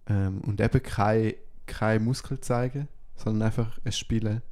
[0.06, 1.34] Ähm, und eben kein,
[1.66, 4.42] kein Muskel zeigen, sondern einfach ein Spielen.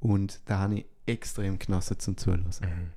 [0.00, 2.44] Und da habe ich extrem genossen zum Zuhören.
[2.44, 2.90] Mhm.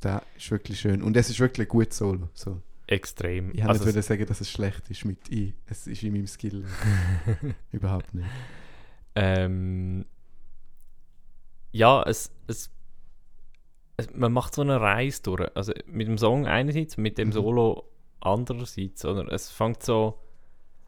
[0.00, 1.02] Das ist wirklich schön.
[1.02, 2.28] Und es ist wirklich gutes Solo.
[2.34, 2.60] So.
[2.86, 3.50] Extrem.
[3.54, 5.54] Ich Also wollen sagen, dass es schlecht ist mit I.
[5.66, 6.64] Es ist in meinem Skill.
[7.72, 8.28] Überhaupt nicht.
[9.14, 10.04] ähm,
[11.72, 12.70] ja, es, es,
[14.14, 15.56] man macht so eine Reise durch.
[15.56, 17.32] Also mit dem Song einerseits, mit dem Mhm.
[17.32, 17.84] Solo
[18.20, 19.04] andererseits.
[19.04, 20.18] Oder es fängt so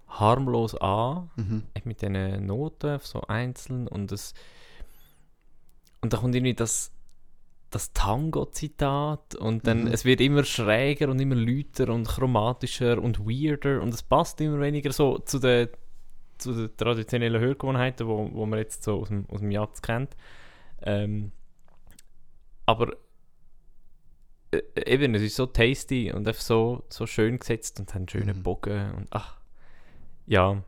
[0.09, 1.65] harmlos an, Mhm.
[1.85, 4.35] mit diesen Noten, so einzeln und es
[6.03, 6.93] und da kommt irgendwie das
[7.71, 9.87] das Tango-Zitat und dann Mhm.
[9.89, 14.61] es wird immer schräger und immer lauter und chromatischer und weirder und es passt immer
[14.61, 15.69] weniger so zu den
[16.39, 20.15] zu den traditionellen Hörgewohnheiten, wo, wo man jetzt so aus dem, aus dem Jazz kennt.
[20.83, 21.33] Ähm,
[22.67, 22.93] aber
[24.51, 28.09] äh, eben, es ist so tasty und einfach so, so schön gesetzt und hat einen
[28.09, 28.43] schönen Mhm.
[28.43, 29.37] Bogen und ach,
[30.27, 30.63] ja.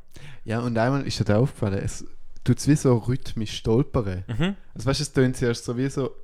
[0.45, 2.05] Ja, und einmal ist dir aufgefallen, es
[2.45, 4.25] tut es wie so rhythmisch stolpern.
[4.27, 4.57] Mhm.
[4.75, 6.15] Also weißt du, es tönt zuerst so wie so,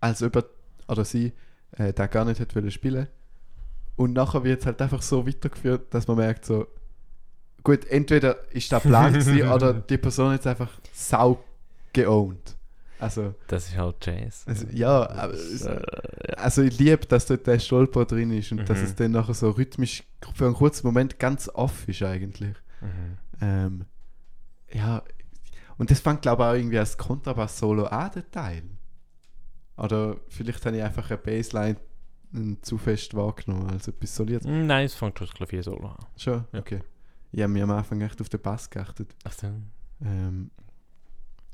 [0.00, 0.44] als ob er
[0.88, 1.32] oder sie
[1.72, 3.08] äh, da gar nicht hätte wollen spielen.
[3.96, 6.66] Und nachher wird es halt einfach so weitergeführt, dass man merkt so,
[7.62, 11.42] gut, entweder ist der Plan gewesen, oder die Person jetzt einfach sau
[11.92, 12.56] geowned.
[13.02, 14.44] Also, Das ist halt Jazz.
[14.46, 15.82] also ja, aber Das, äh,
[16.36, 18.84] also ich liebe, dass dort der Stolper drin ist und dass Mhm.
[18.84, 20.02] es dann nachher so rhythmisch
[20.34, 22.54] für einen kurzen Moment ganz off ist eigentlich.
[22.80, 23.18] mhm.
[23.40, 23.84] Ähm,
[24.72, 25.02] ja,
[25.78, 28.62] und das fängt glaube ich auch irgendwie als Kontrabass-Solo an, der Teil.
[29.76, 31.76] Oder vielleicht habe ich einfach eine Bassline
[32.62, 34.44] zu fest wahrgenommen, als etwas soliert.
[34.44, 36.06] Mm, Nein, es fängt schon das Klavier solo an.
[36.16, 36.44] Schon?
[36.52, 36.58] Ja.
[36.60, 36.80] Okay.
[37.32, 39.14] Ich habe mir am Anfang echt auf den Bass geachtet.
[39.24, 39.48] Ach so.
[40.04, 40.50] Ähm,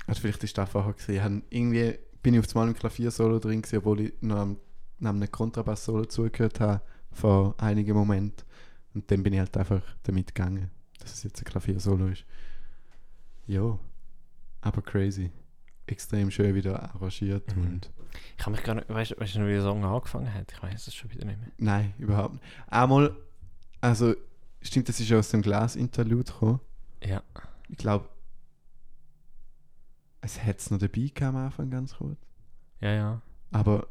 [0.09, 1.15] also vielleicht ist das vorher gesehen.
[1.15, 4.57] Ich habe irgendwie bin ich auf einmal im Klavier-Solo drin gewesen, obwohl ich noch am,
[4.99, 6.81] nach einem Kontrabass-Solo zugehört habe
[7.11, 8.45] vor einigen Momenten.
[8.93, 12.25] Und dann bin ich halt einfach damit gegangen, dass es jetzt ein Klavier-Solo ist.
[13.47, 13.79] Ja,
[14.61, 15.31] aber crazy.
[15.87, 17.63] Extrem schön wieder arrangiert Mhm.
[17.63, 17.91] und
[18.31, 20.51] Ich kann mich gar nicht, weißt du, weißt du, wie der Song angefangen hat?
[20.51, 21.49] Ich weiß es schon wieder nicht mehr.
[21.57, 22.43] nein, überhaupt nicht.
[22.67, 23.15] Einmal,
[23.81, 24.13] also
[24.61, 26.59] stimmt, das ist ja aus dem Glas-Interlude gekommen.
[27.03, 27.23] Ja.
[27.69, 28.09] Ich glaube,
[30.29, 32.17] es hätte es noch dabei gehabt am Anfang ganz kurz.
[32.81, 33.21] Ja, ja.
[33.51, 33.87] Aber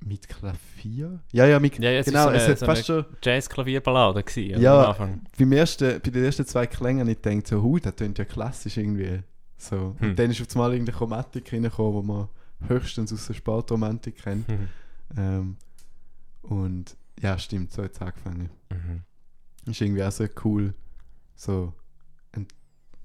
[0.00, 1.18] Mit Klavier?
[1.32, 3.04] Ja, ja, mit, Ja, ja, es ist genau, so eine- es hat so fast schon,
[3.20, 4.80] Jazz-Klavierballade gewesen, Ja.
[4.84, 5.20] am Anfang.
[5.36, 8.76] beim ersten, bei den ersten zwei Klängen nicht gedacht, so, hu, das klingt ja klassisch
[8.76, 9.22] irgendwie.
[9.56, 9.96] So.
[9.98, 10.10] Hm.
[10.10, 12.28] Und dann ist auf einmal irgendeine Chromatik reingekommen, die man
[12.68, 14.48] höchstens aus der Sportromantik kennt.
[14.48, 14.68] Mhm.
[15.16, 15.56] Ähm,
[16.42, 18.50] und ja, stimmt, so hat es angefangen.
[18.70, 19.02] Mhm.
[19.70, 20.74] Ist irgendwie auch so cool,
[21.34, 21.72] so
[22.32, 22.46] ein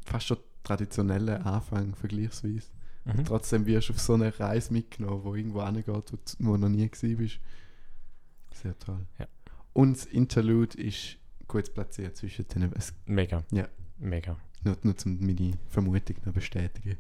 [0.05, 2.67] fast schon traditioneller Anfang vergleichsweise.
[3.05, 3.25] Mhm.
[3.25, 6.89] Trotzdem wirst du auf so eine Reise mitgenommen, wo irgendwo hingeht, wo du noch nie
[6.89, 7.39] gewesen bist.
[8.53, 9.05] Sehr toll.
[9.19, 9.27] Ja.
[9.73, 12.71] Und das Interlude ist gut platziert zwischen den.
[12.73, 13.43] Es, Mega.
[13.51, 13.67] Ja.
[13.97, 14.37] Mega.
[14.63, 16.97] nur, nur um meine Vermutung noch bestätigen.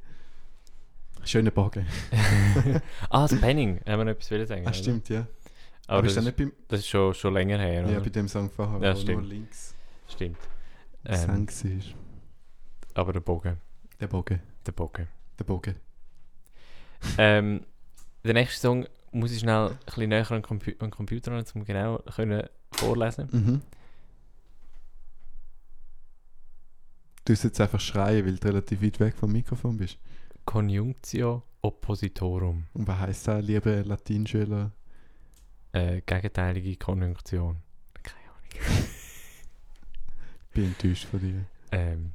[1.23, 1.85] Schöner Bogen.
[3.09, 4.61] ah, das Penning, haben wir noch etwas wollen sagen.
[4.65, 4.73] Ah, oder?
[4.73, 5.27] stimmt, ja.
[5.87, 8.01] Aber, Aber das, ist das ist, beim, das ist schon, schon länger her, ja, oder?
[8.01, 9.21] bei dem Song vorher, Ja, wo stimmt.
[9.21, 9.75] nur links
[10.07, 10.37] Stimmt.
[11.05, 11.47] ähm.
[12.95, 13.59] Aber der Bogen.
[13.99, 14.39] Der Bogen.
[14.65, 15.07] Der Bogen.
[15.39, 15.75] Der Bogen.
[17.17, 17.65] ähm,
[18.23, 21.31] der nächste Song muss ich schnell ein bisschen näher an den, Compu an den Computer
[21.31, 23.27] ran, um genau können vorlesen.
[23.31, 23.61] Mhm.
[27.25, 29.97] Du musst jetzt einfach schreien, weil du relativ weit weg vom Mikrofon bist.
[30.45, 32.65] Conjunctio oppositorum.
[32.73, 34.71] Und was heisst das, liebe Latinschüler?
[35.71, 37.57] Äh, gegenteilige Konjunktion.
[38.03, 38.85] Keine Ahnung.
[40.45, 41.45] Ich bin enttäuscht von dir.
[41.71, 42.11] Ähm,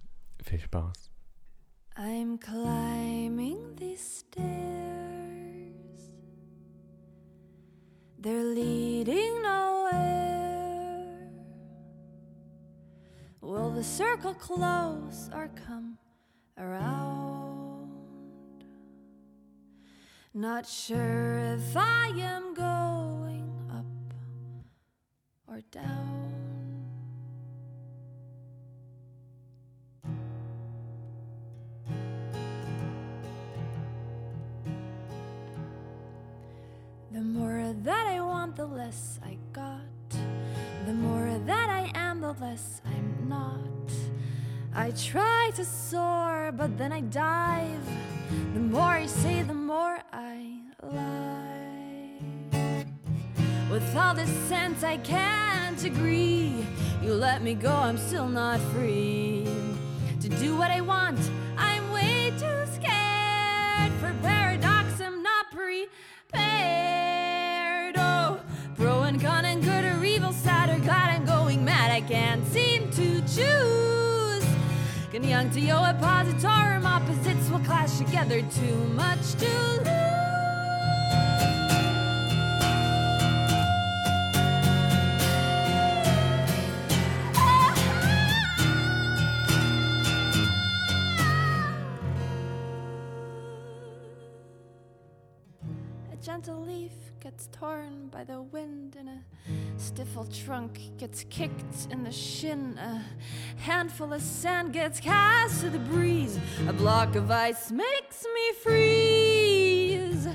[0.48, 1.10] viel Spaß.
[1.96, 4.48] I'm climbing these stairs.
[8.18, 11.28] They're leading nowhere.
[13.42, 15.98] Will the circle close or come
[16.56, 17.90] around?
[20.32, 24.14] Not sure if I am going up
[25.46, 26.47] or down.
[38.48, 39.80] Want, the less I got.
[40.86, 43.92] The more that I am, the less I'm not.
[44.74, 47.86] I try to soar, but then I dive.
[48.54, 52.20] The more I say, the more I lie.
[53.70, 56.64] With all this sense, I can't agree.
[57.02, 59.46] You let me go, I'm still not free.
[60.20, 61.18] To do what I want,
[61.56, 63.92] I'm way too scared.
[64.00, 66.97] For paradox, I'm not prepared.
[75.18, 78.40] Conjunctio oppositorum, opposites will clash together.
[78.40, 79.48] Too much to
[79.84, 80.17] lose.
[98.10, 99.18] By the wind, and a
[99.76, 102.78] stiffle trunk gets kicked in the shin.
[102.78, 103.04] A
[103.60, 106.38] handful of sand gets cast to the breeze.
[106.68, 110.26] A block of ice makes me freeze.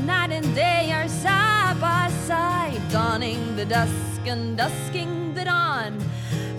[0.00, 5.98] Night and day are side by side, dawning the dusk and dusking the dawn.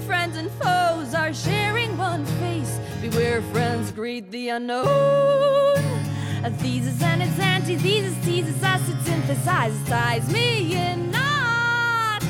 [0.05, 2.80] Friends and foes are sharing one face.
[3.01, 6.03] Beware, friends, greet the unknown.
[6.44, 12.26] A thesis and its antithesis teases us, it synthesizes, ties me in knots.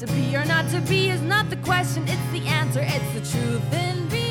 [0.00, 3.38] To be or not to be is not the question, it's the answer, it's the
[3.38, 4.27] truth in between.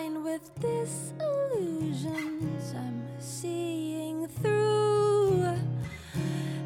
[0.00, 2.74] Fine with disillusions.
[2.74, 5.58] I'm seeing through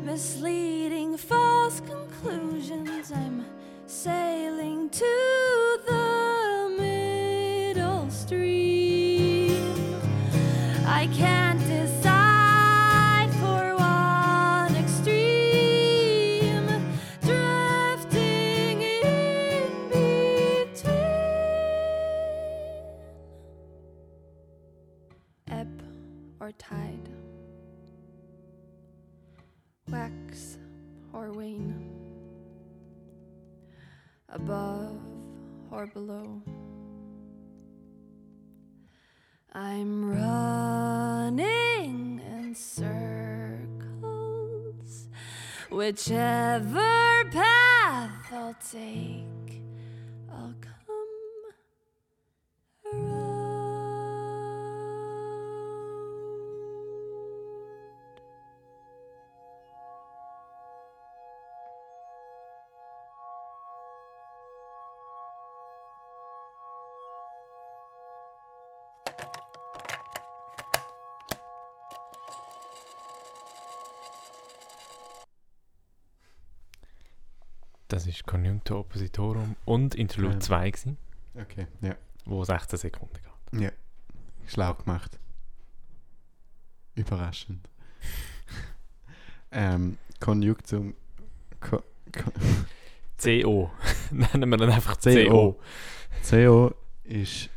[0.05, 3.11] misleading false conclusions.
[3.11, 3.45] I'm
[3.87, 9.75] sailing to the middle stream.
[10.87, 11.54] I can't
[26.45, 27.09] or tide,
[29.89, 30.59] wax
[31.15, 31.91] or wane,
[34.29, 35.01] above
[35.71, 36.43] or below.
[39.55, 41.41] I'm running
[42.21, 43.65] in circles.
[45.71, 49.63] Whichever path I'll take,
[50.31, 50.75] I'll come
[52.93, 53.34] around.
[77.95, 80.41] Das war Conjuncto Oppositorum und Interlude Ähm.
[80.41, 80.97] 2, gewesen,
[81.41, 81.95] Okay, ja.
[82.25, 83.15] wo 16 Sekunden
[83.53, 83.73] geht.
[84.49, 85.17] Schlau gemacht.
[86.97, 87.71] Überraschend.
[89.53, 90.95] ähm, Konjunktum.
[91.61, 92.33] Ko, Ko,
[93.23, 93.71] CO.
[94.11, 95.13] Nennen wir dann einfach CO.
[95.29, 95.61] CO.
[96.29, 96.75] CO
[97.05, 97.49] ist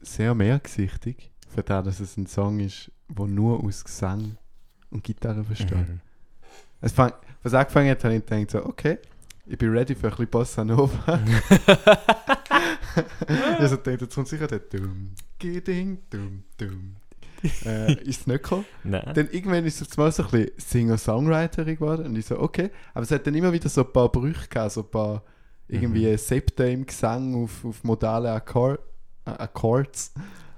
[0.00, 4.36] sehr mehrgesichtig, für das, dass es ein Song ist, der nur aus Gesang
[4.90, 5.88] und Gitarre besteht.
[5.88, 6.00] Mhm.
[6.82, 8.98] Es fang, was angefangen hat, habe ich gedacht, so, okay,
[9.48, 11.18] ich bin ready für ein bisschen Bossa Nova.
[13.58, 16.96] also gedacht, jetzt kommt sicher der Dum, Giding, Dum, Dum.
[17.64, 18.64] äh, ist es nicht gekommen.
[18.84, 19.12] Nein.
[19.14, 22.70] Dann irgendwann ist es mal so ein bisschen Singer-Songwriterin geworden und ich so, okay.
[22.94, 25.22] Aber es hat dann immer wieder so ein paar Brüche gehabt, so ein paar
[25.68, 26.16] irgendwie Mhm.
[26.18, 28.80] Septe im Gesang auf, auf modale Akkord,
[29.26, 30.12] äh, Accords.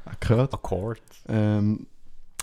[0.04, 0.54] Akkord.
[0.54, 1.02] Akkord.
[1.28, 1.86] Ähm,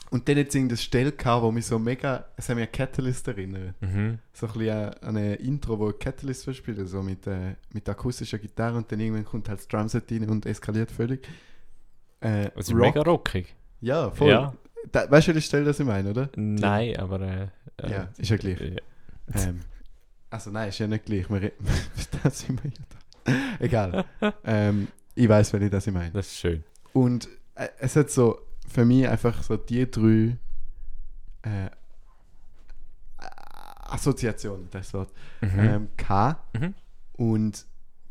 [0.10, 2.72] und dann hat es irgendeine Stelle gehabt, wo mich so mega, es hat mich an
[2.72, 3.76] Catalyst erinnert.
[3.82, 4.20] Mhm.
[4.34, 8.78] So ein bisschen an ein Intro, wo Catalyst verspielt, so mit, äh, mit akustischer Gitarre
[8.78, 11.28] und dann irgendwann kommt halt das Drumset rein und eskaliert völlig.
[12.22, 13.54] Äh, Es ist mega rockig.
[13.82, 14.30] Ja, voll.
[14.30, 14.54] Ja.
[14.92, 16.30] Da, weißt du, welche Stelle das ich meine, oder?
[16.36, 17.20] Nein, aber.
[17.22, 17.48] Äh,
[17.84, 18.62] äh, Ja, ist ja gleich.
[18.62, 18.76] äh,
[19.36, 19.60] Ähm,
[20.30, 21.30] also nein, ist ja nicht gleich.
[21.30, 21.52] Wir, re-
[22.24, 23.34] da sind wir ja da.
[23.60, 24.06] Egal.
[24.46, 26.12] ähm, ich weiß, wenn ich das ich meine.
[26.12, 26.64] Das ist schön.
[26.94, 30.38] Und äh, es hat so für mich einfach so die drei
[31.44, 31.70] äh,
[33.90, 35.12] Assoziationen, das Wort,
[35.42, 35.60] Mhm.
[35.60, 36.40] ähm, K.
[36.54, 36.74] Mhm.
[37.14, 37.66] Und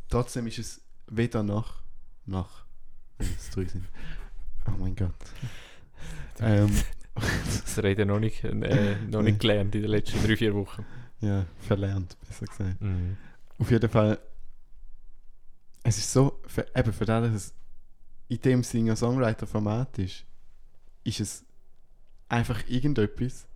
[0.09, 1.81] trotzdem ist es weder noch
[2.25, 2.65] noch,
[3.17, 3.85] wenn es drei sind.
[4.67, 5.13] Oh mein Gott.
[6.41, 6.69] ähm,
[7.15, 10.85] Das Reden noch nicht, äh, noch nicht gelernt in den letzten drei, vier Wochen.
[11.21, 12.81] ja, verlernt, besser gesagt.
[12.81, 13.17] Mhm.
[13.59, 14.19] Auf jeden Fall,
[15.83, 17.53] es ist so, für, eben für das, dass es
[18.27, 20.25] in dem Singer-Songwriter-Format ist,
[21.07, 21.45] ist es
[22.29, 23.47] einfach irgendetwas,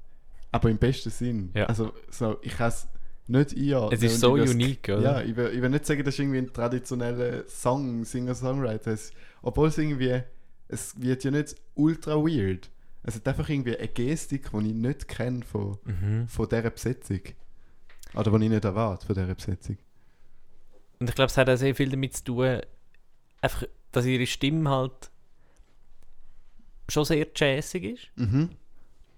[0.51, 1.51] aber im besten Sinn.
[1.53, 1.65] Ja.
[1.65, 2.87] Also, so, ich kann es
[3.27, 3.93] nicht einordnen.
[3.93, 5.01] Es ist so unique, oder?
[5.01, 8.97] Ja, ich will, ich will nicht sagen, das ist irgendwie ein traditioneller Song, Singer-Songwriter.
[9.41, 10.21] Obwohl es irgendwie,
[10.67, 12.69] es wird ja nicht ultra weird.
[13.03, 16.27] Es hat einfach irgendwie eine Gestik, die ich nicht kenne von, Mhm.
[16.27, 17.21] von dieser Besetzung.
[18.13, 19.77] Oder die ich nicht erwarte von dieser Besetzung.
[20.99, 22.59] Und ich glaube, es hat auch sehr viel damit zu tun,
[23.41, 25.09] einfach, dass ihre Stimme halt
[26.89, 28.49] schon sehr jazzig ist Mhm.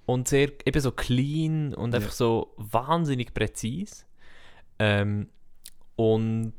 [0.06, 2.00] und sehr eben so clean und Ja.
[2.00, 4.06] einfach so wahnsinnig präzise.
[4.80, 5.30] Ähm,
[5.96, 6.54] und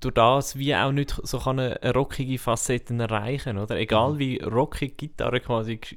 [0.00, 3.76] durch das wie auch nicht so kann eine, rockige Facette erreichen, oder?
[3.76, 4.18] Egal Mhm.
[4.18, 5.96] wie rockig Gitarre quasi ges-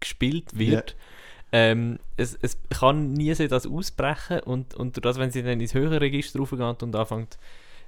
[0.00, 0.96] gespielt wird,
[1.52, 5.60] ähm, es, es kann nie so das ausbrechen und, und durch das, wenn sie dann
[5.60, 7.38] ins höhere Register raufgeht und anfängt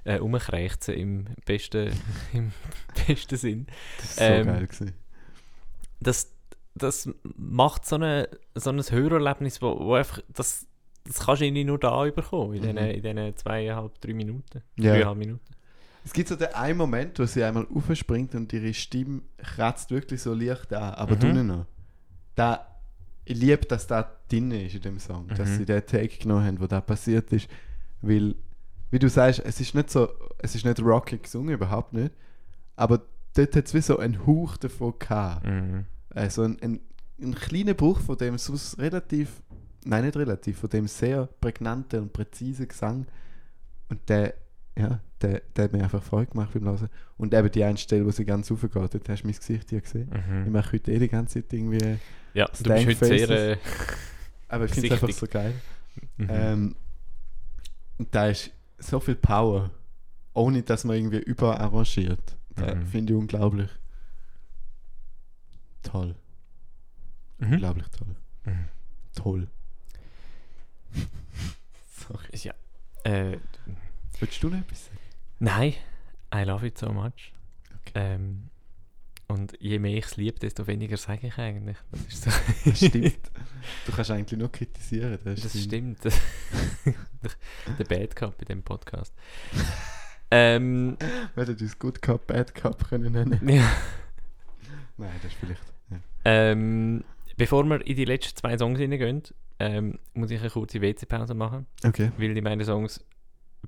[0.05, 1.91] äh, umkrächzen im besten,
[2.33, 2.51] im
[3.07, 4.93] besten Sinn, Das so Ähm, geil gewesen.
[5.99, 6.31] das,
[6.75, 10.67] das macht so, eine, so ein Hörerlebnis, wo, wo einfach, das,
[11.05, 12.77] das kannst du irgendwie nur da überkommen, in Mhm.
[12.77, 14.93] diesen in diesen zweieinhalb, drei Minuten, Ja.
[14.93, 15.53] dreieinhalb Minuten.
[16.05, 20.21] Es gibt so den einen Moment, wo sie einmal aufspringt und ihre Stimme kratzt wirklich
[20.21, 21.19] so leicht an, aber Mhm.
[21.19, 21.65] drinnen noch.
[22.35, 22.67] Da,
[23.23, 25.57] ich liebe, dass da drin ist in dem Song, dass Mhm.
[25.59, 27.47] sie den Take genommen haben, wo da passiert ist,
[28.01, 28.35] weil,
[28.93, 32.13] wie du sagst, es ist nicht so, es ist nicht rockig gesungen, überhaupt nicht,
[32.75, 33.01] aber
[33.35, 35.47] dort hat es wie so einen Hauch davon gehabt.
[35.47, 35.85] Mhm.
[36.11, 36.79] Also ein, ein,
[37.19, 39.41] ein kleiner Bruch von dem sonst relativ,
[39.83, 43.07] nein nicht relativ, von dem sehr prägnanten und präzisen Gesang.
[43.89, 44.35] Und der,
[44.77, 46.89] ja, der, der hat mir einfach Freude gemacht beim Hören.
[47.17, 49.81] Und eben die eine Stelle, wo sie ganz raufgeht, dort hast du mein Gesicht hier
[49.81, 50.09] gesehen.
[50.13, 50.51] Ich Mhm.
[50.51, 51.97] mache heute eh die ganze Zeit irgendwie,
[52.35, 53.29] Ja, du bist heute sehr...
[53.53, 53.57] Äh,
[54.49, 55.53] aber ich finde es einfach so geil.
[56.17, 56.27] mhm.
[56.29, 56.75] Ähm,
[57.97, 58.51] und da ist
[58.83, 59.71] so viel Power,
[60.33, 62.37] ohne dass man irgendwie überarrangiert.
[62.55, 62.87] Das Mhm.
[62.87, 63.69] finde ich unglaublich
[65.81, 66.15] toll.
[67.39, 67.53] Mhm.
[67.53, 68.15] Unglaublich toll.
[68.45, 68.67] Mhm.
[69.15, 69.47] Toll.
[72.07, 72.27] Sorry.
[72.37, 72.53] Ja.
[73.03, 73.37] Äh,
[74.19, 74.97] Willst du noch etwas sagen?
[75.39, 75.73] nein,
[76.33, 77.33] I love it so much.
[77.81, 77.91] Okay.
[77.95, 78.49] Ähm,
[79.33, 81.77] und je mehr ich es liebe, desto weniger sage ich eigentlich.
[81.91, 82.31] Das so.
[82.69, 83.15] Das stimmt.
[83.85, 85.17] Du kannst eigentlich nur kritisieren.
[85.23, 85.99] Das, Das stimmt.
[87.79, 89.13] Der Bad Cup in dem Podcast.
[90.31, 90.97] ähm,
[91.35, 93.39] Wir hätten uns Good Cup, Bad Cup können nennen.
[93.47, 93.71] ja.
[94.97, 95.61] Nein, das ist vielleicht.
[95.91, 95.97] Ja.
[96.25, 97.03] ähm,
[97.37, 99.23] bevor wir in die letzten zwei Songs hineingehen,
[99.59, 102.11] ähm, muss ich eine kurze WC-Pause machen, Okay.
[102.17, 103.03] weil die meine Songs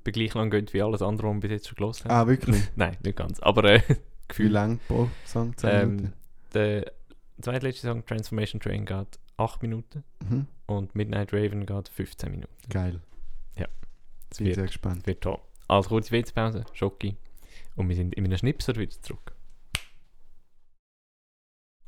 [0.04, 2.10] gleich lang gehen wie alles andere, was wir bis jetzt schon gelesen haben.
[2.10, 2.60] Ah, wirklich?
[2.76, 3.80] Nein, nicht ganz, aber äh,
[4.28, 4.50] Gefühl.
[4.50, 5.56] lang pro Song?
[5.56, 6.12] 10 Ähm, Minuten?
[6.54, 6.92] der
[7.40, 10.46] zweitletzte Song, Transformation Train, geht 8 Minuten Mhm.
[10.66, 12.52] und Midnight Raven geht 15 Minuten.
[12.70, 13.00] Geil.
[14.28, 15.06] Das Bin wird, sehr gespannt.
[15.06, 15.38] wird toll.
[15.68, 17.16] Also kurze WC-Pause, Schocki.
[17.76, 19.36] Und wir sind in einem Schnipser wieder zurück.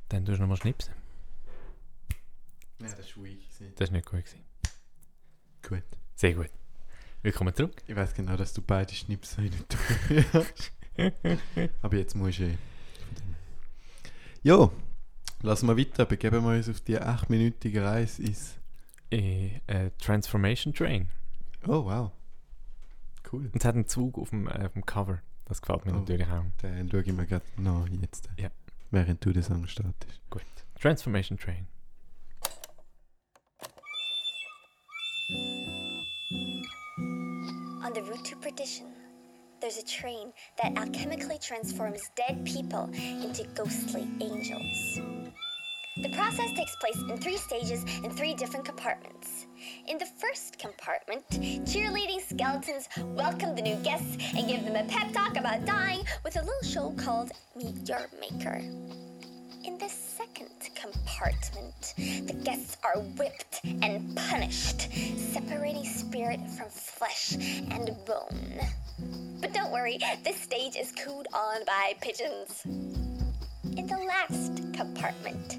[0.09, 0.95] Dann tust du nochmal schnipsen.
[2.81, 3.41] Ja, das ist weak.
[3.75, 4.25] Das war nicht gut.
[4.25, 4.45] Gewesen.
[5.69, 5.83] Gut.
[6.15, 6.51] Sehr gut.
[7.23, 7.83] Willkommen zurück.
[7.89, 10.73] Ich weiß genau, dass du beide Schnipsel nicht tust.
[11.83, 12.59] Aber jetzt musst du eh.
[14.43, 14.73] Jo,
[15.43, 16.05] lassen wir weiter.
[16.07, 18.55] Begeben wir uns auf die 8-minütige Reise ins.
[19.11, 21.09] Äh, äh, Transformation Train.
[21.67, 22.11] Oh, wow.
[23.33, 23.47] Cool.
[23.47, 25.21] Und es hat einen Zug auf dem, äh, auf dem Cover.
[25.47, 26.01] Das gefällt mir Oh.
[26.01, 26.45] natürlich auch.
[26.63, 28.29] Den schaue ich mir gerade noch jetzt.
[28.39, 28.51] Ja.
[28.91, 30.21] Während du den Song startest.
[30.31, 30.43] Gut.
[30.81, 31.67] Transformation Train.
[37.85, 38.87] On the route to perdition,
[39.61, 40.33] there's a train
[40.63, 45.01] that alchemically transforms dead people into ghostly angels.
[46.03, 49.47] The process takes place in three stages in three different compartments.
[49.89, 51.29] In the first compartment,
[51.67, 56.37] cheerleading skeletons welcome the new guests and give them a pep talk about dying with
[56.37, 58.59] a little show called Meet Your Maker.
[59.65, 64.89] In the second compartment, the guests are whipped and punished,
[65.33, 68.61] separating spirit from flesh and bone.
[69.41, 72.63] But don't worry, this stage is cooed on by pigeons.
[72.65, 75.59] In the last compartment,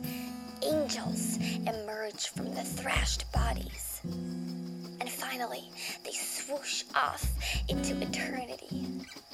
[0.62, 4.02] angels emerge from the thrashed bodies.
[4.04, 5.72] And finally,
[6.04, 7.26] they swoosh off
[7.70, 8.86] into eternity.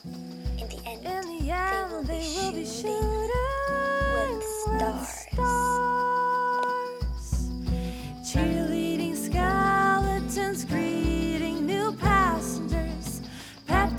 [0.06, 3.32] In the end, In the they will they be will be shooting shooting with
[4.14, 5.26] with stars.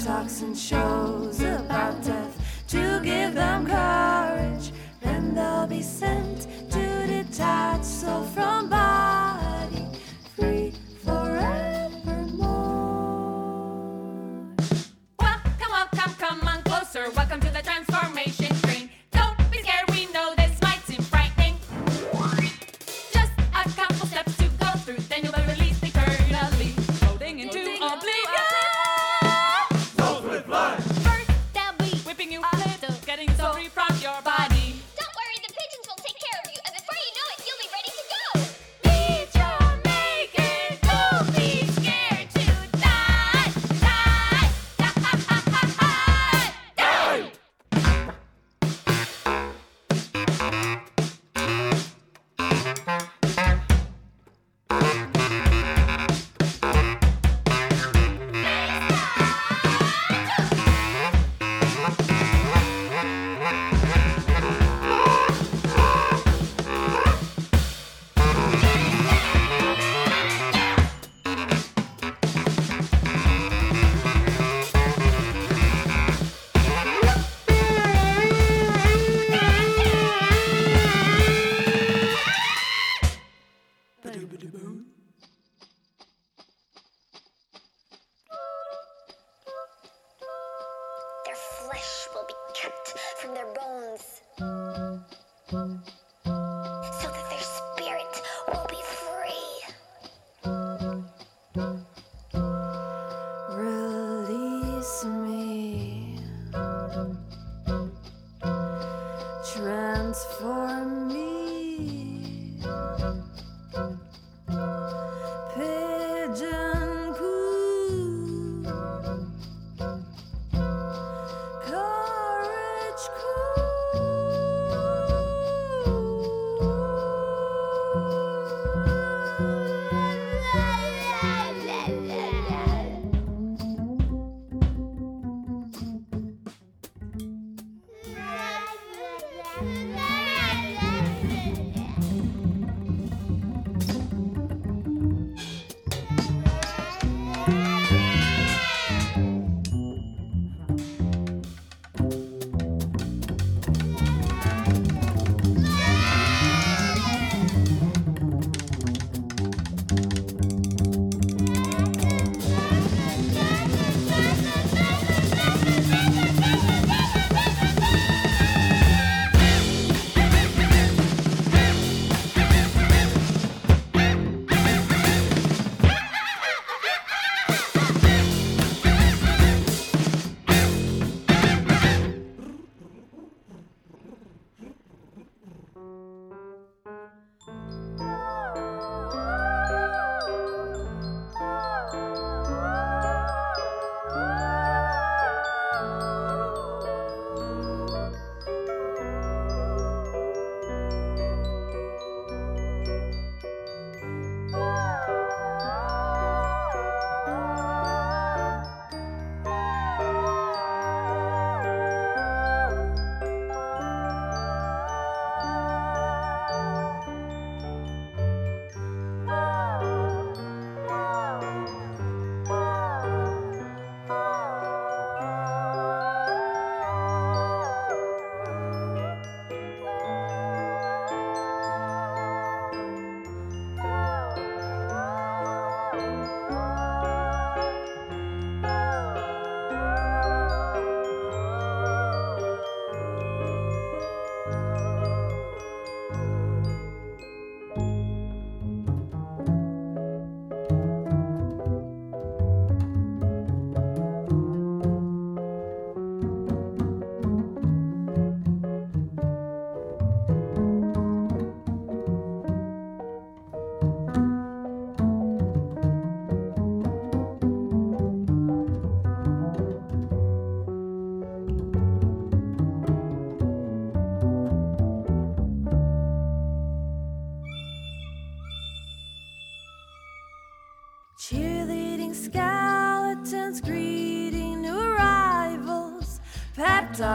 [0.06, 1.25] Talks and shows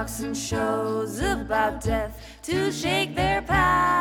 [0.01, 4.00] talks and shows about death to shake their panic.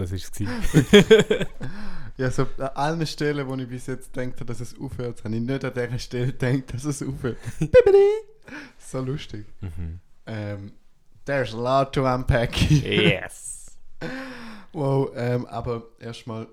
[0.00, 1.46] Das war es.
[2.16, 5.40] Ja, so an allen Stellen, wo ich bis jetzt denke, dass es aufhört, habe ich
[5.40, 7.38] nicht an der Stelle gedacht, dass es aufhört.
[7.58, 8.08] Bibidi.
[8.78, 9.46] so lustig.
[9.62, 10.00] mhm.
[10.26, 10.72] Ähm,
[11.24, 12.70] there's a lot to unpack.
[12.70, 13.74] Yes.
[14.74, 16.46] wow, ähm, aber erstmal,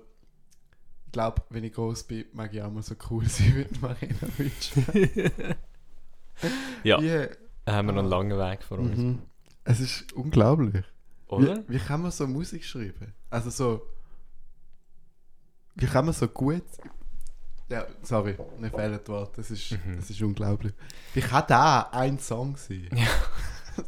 [1.04, 4.28] ich glaube, wenn ich groß bin, mag ich auch mal so cool sein wie Marina
[4.38, 4.70] Witsch.
[6.82, 7.28] Ja, Yeah.
[7.66, 8.96] da haben wir noch einen langen Weg vor uns.
[8.96, 9.18] Mhm.
[9.64, 10.84] Es ist unglaublich.
[11.28, 11.62] Oder?
[11.68, 13.14] Wie, wie kann man so Musik schreiben?
[13.30, 13.82] Also so.
[15.76, 16.64] Wie kann man so gut.
[17.68, 19.34] Ja, sorry, mir fehlen die Worte.
[19.36, 19.96] Das ist, Mhm.
[19.96, 20.72] das ist unglaublich.
[21.14, 22.88] Wie kann da ein Song sein?
[22.94, 23.06] Ja.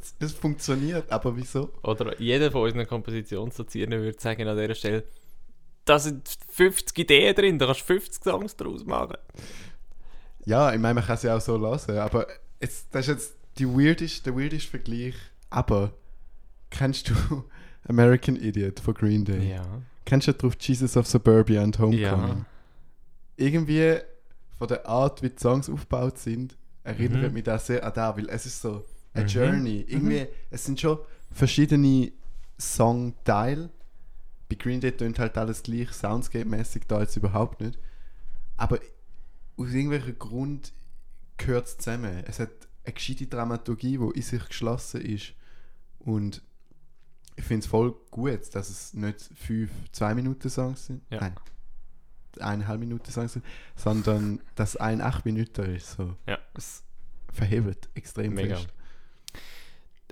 [0.01, 1.72] Es, es funktioniert, aber wieso?
[1.82, 5.03] Oder jeder von unseren Kompositionsdozierenden würde sagen an dieser Stelle,
[5.84, 9.16] da sind 50 Ideen drin, da kannst du 50 Songs daraus machen.
[10.45, 12.28] Ja, ich meine, man kann es ja auch so lassen, aber
[12.61, 15.16] jetzt, das ist jetzt die weirdeste, der weirdeste Vergleich.
[15.49, 15.93] Aber
[16.70, 17.14] kennst du
[17.88, 19.50] American Idiot von Green Day?
[19.52, 19.64] Ja.
[20.04, 22.38] Kennst du drauf Jesus of Suburbia and Homecoming?
[22.38, 22.46] Ja.
[23.36, 23.96] Irgendwie
[24.58, 27.34] von der Art, wie die Songs aufgebaut sind, erinnert Mhm.
[27.34, 29.28] mich das sehr an das, weil es ist so eine Mhm.
[29.28, 29.84] Journey.
[29.88, 30.98] Irgendwie, es sind schon
[31.32, 32.12] verschiedene
[32.58, 33.70] Songteile.
[34.48, 37.78] Bei Green Day tönt halt alles gleich, Soundscape-mäßig da jetzt überhaupt nicht.
[38.56, 38.78] Aber
[39.56, 40.72] aus irgendwelchem Grund
[41.36, 42.24] gehört es zusammen.
[42.26, 42.50] Es hat
[42.84, 45.32] eine gescheite Dramaturgie, die in sich geschlossen ist.
[46.00, 46.42] Und
[47.37, 51.03] ich finde es voll gut, dass es nicht fünf Zwei-Minuten-Songs sind.
[51.11, 51.20] Ja.
[51.20, 51.35] Nein,
[52.39, 53.45] eineinhalb Minuten Songs sind,
[53.76, 55.93] sondern dass ein acht Minuten ist.
[55.93, 56.16] So.
[56.26, 56.39] Ja.
[56.55, 56.85] Es
[57.33, 58.57] verhebt extrem Mega.
[58.57, 58.68] fest.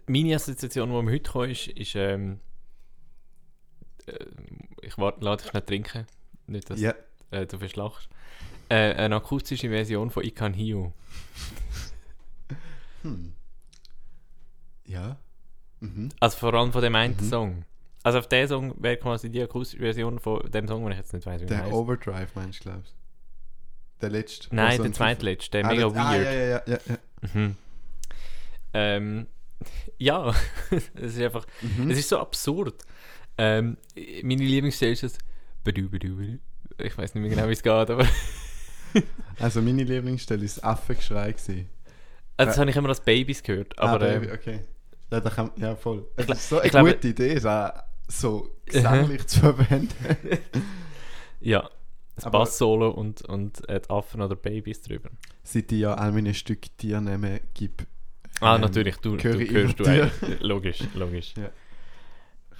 [0.07, 2.41] Meine Assoziation, die mir heute kam, ist, ist ähm,
[4.07, 4.25] äh,
[4.83, 6.07] ich warte, lade dich nicht trinken,
[6.47, 6.95] nicht, dass Ja,
[7.31, 8.09] äh, du verschlachst.
[8.71, 10.93] Äh, eine akustische Version von I Can You.
[13.03, 13.33] hm.
[14.87, 15.19] Ja.
[15.81, 16.09] Mhm.
[16.21, 17.29] Also vor allem von dem einen Mhm.
[17.29, 17.65] Song.
[18.03, 21.13] Also auf der Song wäre quasi die akustische Version von dem Song, den ich jetzt
[21.13, 21.73] nicht weiß, wie er Der heißt.
[21.73, 22.95] Overdrive meinst du, glaubst
[24.01, 24.55] Der letzte.
[24.55, 26.25] Nein, wo so der zweitletzte, der Ah, mega der- ah, weird.
[26.25, 26.99] ja, ja, ja, ja, ja.
[27.35, 27.57] Mhm.
[28.75, 29.27] Ähm,
[29.99, 30.35] ja,
[30.95, 31.91] es ist einfach, Mhm.
[31.91, 32.85] es ist so absurd.
[33.37, 33.77] Ähm,
[34.23, 35.19] meine Lieblingsstelle ist das.
[35.67, 38.07] Ich weiß nicht mehr genau, wie es geht, aber.
[39.39, 41.69] Also meine Lieblingsstelle ist Affengeschrei gewesen.
[42.39, 43.79] Also, das habe ich immer als Babys gehört.
[43.79, 44.61] Aber ah, ähm, Baby, okay.
[45.11, 46.07] Ja, da kann, ja voll.
[46.17, 50.39] Es gla- ist so eine glaube- gute Idee, das auch so gesanglich zu verwenden.
[51.41, 51.69] ja,
[52.17, 55.11] das Bass-Solo und, und äh, die Affen oder Babys drüber.
[55.45, 57.87] Seit ich ja all meine Stücke Tiernamen gibt.
[58.41, 60.11] Ah, ähm, natürlich, du, du hörst du ein.
[60.41, 61.35] Logisch, logisch.
[61.37, 61.51] Ja.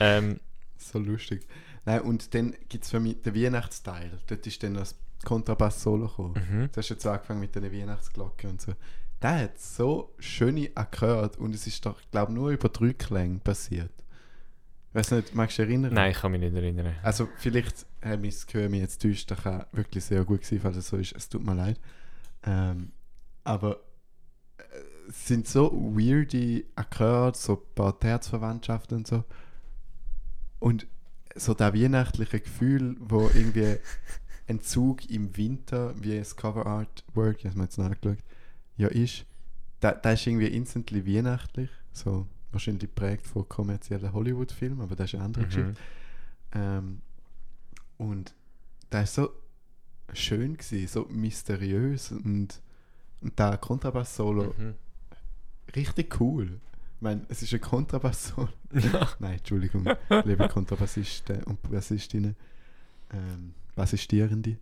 [0.01, 0.41] Ähm,
[0.77, 1.47] So lustig.
[1.85, 4.11] Nein, und dann gibt es für mich den Weihnachtsteil.
[4.27, 4.95] Dort ist dann das
[5.25, 6.35] Kontrabass-Solo gekommen.
[6.51, 6.69] mhm.
[6.73, 8.73] Du hast jetzt so angefangen mit den Weihnachtsglocken und so.
[9.23, 13.91] Der hat so schöne Akkorde und es ist doch, glaube nur über drei Klänge passiert.
[14.93, 15.93] Weiß nicht, magst du dich erinnern?
[15.93, 16.95] Nein, ich kann mich nicht erinnern.
[17.03, 20.77] Also vielleicht hat mein Gehör mich jetzt täuscht, das kann wirklich sehr gut sein, falls
[20.77, 21.15] es so ist.
[21.15, 21.81] Es tut mir leid.
[22.45, 22.93] Ähm,
[23.45, 23.81] aber
[24.57, 24.63] äh,
[25.09, 29.25] es sind so weirde Akkorde, so ein paar Herzverwandtschaften und so.
[30.59, 30.87] Und
[31.35, 33.77] so das weihnachtliche Gefühl, wo irgendwie
[34.49, 38.19] ein Zug im Winter, wie das Cover Artwork, ich habe mir jetzt nachgeschaut,
[38.79, 39.27] ja ist,
[39.81, 41.71] da, da ist irgendwie instantly weihnachtlich.
[41.93, 45.71] So wahrscheinlich geprägt von kommerziellen Hollywood-Filmen, aber das ist eine andere Geschichte.
[45.71, 45.77] Mhm.
[46.55, 47.01] Ähm,
[47.99, 48.35] und
[48.91, 49.31] da ist so
[50.15, 52.61] schön gewesen, so mysteriös und,
[53.21, 54.75] und der Kontrabass-Solo Mhm.
[55.77, 56.61] richtig cool.
[56.97, 58.49] Ich meine, es ist ein Kontrabass-Solo.
[59.19, 59.87] Nein, Entschuldigung,
[60.25, 62.35] liebe Kontrabassisten und Bassistinnen.
[63.13, 64.57] Ähm, Bassistierende.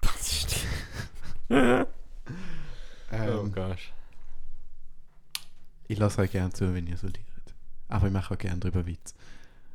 [0.00, 0.56] Das ist
[3.12, 3.92] Ähm, Oh gosh.
[5.88, 7.18] ich lasse euch gerne zu, wenn ihr so liert.
[7.88, 9.14] Aber ich mache auch gerne drüber Witz.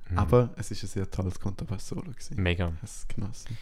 [0.10, 0.18] Mhm.
[0.18, 2.42] Aber es ist ein sehr tolles Kontrabass-Solo gewesen.
[2.42, 2.74] Mega.
[2.78, 3.58] Ich es genossen.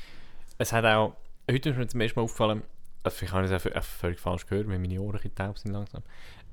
[0.58, 1.16] Es hat auch,
[1.50, 2.64] heute ist mir zum ersten Mal aufgefallen,
[3.04, 5.74] also vielleicht habe ich es auch völlig falsch gehört, weil meine Ohren ein taub sind
[5.74, 6.02] langsam.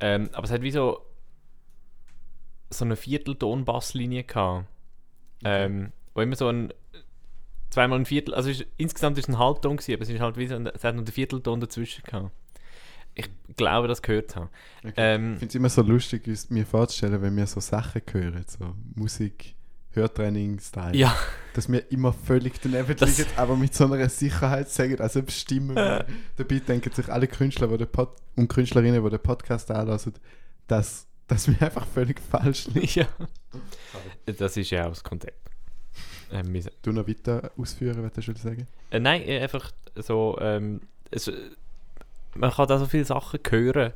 [0.01, 1.07] Ähm, aber es hat wie so
[2.70, 4.66] so eine Viertelton-Basslinie gehabt.
[5.44, 6.73] Ähm, wo immer so ein
[7.70, 10.36] zweimal ein Viertel, also ist, insgesamt ist es ein Halbton gewesen, aber es ist halt
[10.36, 12.31] wie so ein, es hat noch den Viertelton dazwischen gehabt.
[13.14, 14.51] Ich glaube, das gehört zu haben.
[14.84, 14.93] Okay.
[14.97, 18.44] Ähm, Ich finde es immer so lustig, uns- mir vorzustellen, wenn wir so Sachen hören,
[18.48, 19.55] so Musik,
[19.90, 21.14] Hörtraining-Style, ja,
[21.55, 25.76] dass wir immer völlig daneben Das- liegen, aber mit so einer Sicherheit sagen, also bestimmen
[25.76, 26.06] wir.
[26.36, 30.14] Dabei denken sich alle Künstler die Pod und Künstlerinnen, die den Podcast anlassen,
[30.66, 33.01] dass, dass wir einfach völlig falsch liegen.
[33.01, 33.06] ja.
[34.39, 35.39] Das ist ja auch das Konzept.
[36.32, 38.66] Ähm, Du noch weiter ausführen, was du schon sagen?
[38.90, 40.80] Äh, nein, äh, einfach so, ähm,
[41.10, 41.34] es, äh,
[42.34, 43.92] man kann da so viele Sachen hören,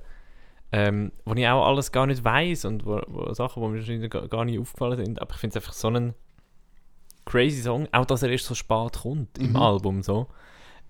[0.72, 4.10] ähm, wo ich auch alles gar nicht weiß und wo, wo Sachen, die mir wahrscheinlich
[4.30, 6.14] gar, nicht aufgefallen sind, aber ich finde es einfach so einen
[7.24, 9.56] crazy Song, auch dass er erst so spät kommt im Mhm.
[9.56, 10.28] Album so,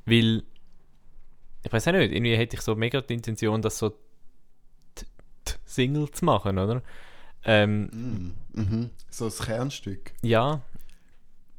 [0.06, 0.42] weil
[1.62, 3.92] ich weiß auch nicht, irgendwie hätte ich so mega die Intention, das so
[5.64, 6.82] Single zu machen, oder?
[7.44, 8.90] Ähm, Mm, mhm.
[9.10, 10.12] So das Kernstück.
[10.22, 10.62] ja.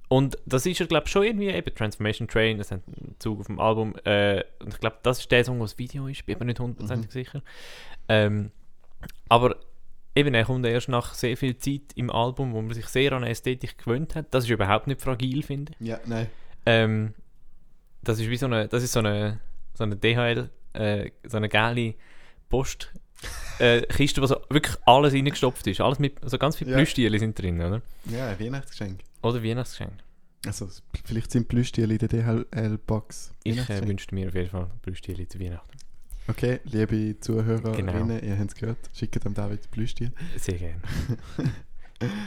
[0.09, 3.41] Und das ist ja, glaube ich, schon irgendwie eben Transformation Train, das hat einen Zug
[3.41, 3.93] auf dem Album.
[4.05, 6.59] Äh, und ich glaube, das ist der Song, wo das Video ist, bin mir nicht
[6.59, 7.41] hundertprozentig sicher.
[8.07, 8.51] Ähm,
[9.27, 9.57] aber
[10.15, 13.23] eben, er kommt erst nach sehr viel Zeit im Album, wo man sich sehr an
[13.23, 14.27] Ästhetik gewöhnt hat.
[14.34, 15.88] Das ist überhaupt nicht fragil, finde ich.
[15.88, 16.27] Ja, nein.
[16.65, 17.13] Ähm,
[18.01, 19.39] das ist wie so eine, das ist so eine,
[19.73, 21.95] so eine DHL, äh, so eine geile
[22.49, 22.93] Post.
[23.59, 25.81] Äh, Kiste, wo so wirklich alles reingestopft ist.
[25.81, 26.77] Alles mit, so ganz viele Ja.
[26.77, 27.81] Plüschtiere sind drin, oder?
[28.05, 29.01] Ja, ein Weihnachtsgeschenk.
[29.22, 29.94] Oder Weihnachtsgeschenk.
[30.45, 30.69] Also,
[31.03, 33.34] vielleicht sind Plüschtiere in der DHL-Box.
[33.44, 35.77] Ich äh, wünschte mir auf jeden Fall Plüschtiere zu Weihnachten.
[36.30, 38.14] Okay, liebe Zuhörerinnen, Genau.
[38.15, 40.11] ihr habt es gehört, schickt dem David Plüschtier.
[40.38, 40.81] Sehr gerne.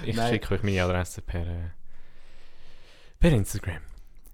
[0.05, 1.71] Ich schicke euch meine Adresse per, äh,
[3.21, 3.81] per Instagram.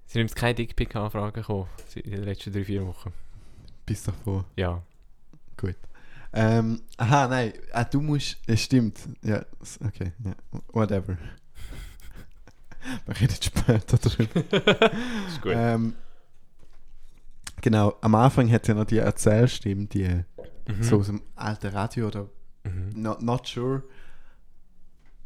[0.07, 3.13] Sind übrigens keine Dickpick-Anfragen gekommen in den letzten drei, vier Wochen.
[3.85, 4.47] Bis davor.
[4.57, 4.83] Ja.
[5.59, 5.77] Gut.
[6.33, 8.99] Ähm, aha, nein, ah, du musst, es stimmt.
[9.23, 9.45] Ja,
[9.85, 10.35] okay, ja,
[10.73, 11.19] whatever.
[13.07, 14.41] Wir reden später drüber.
[15.29, 15.53] Ist gut.
[15.55, 15.95] Ähm,
[17.61, 20.25] genau, am Anfang hat ja noch die Erzählstimme, die
[20.69, 20.83] Mhm.
[20.83, 22.29] so aus dem alten Radio oder
[22.65, 23.01] Mhm.
[23.01, 23.83] not, not sure.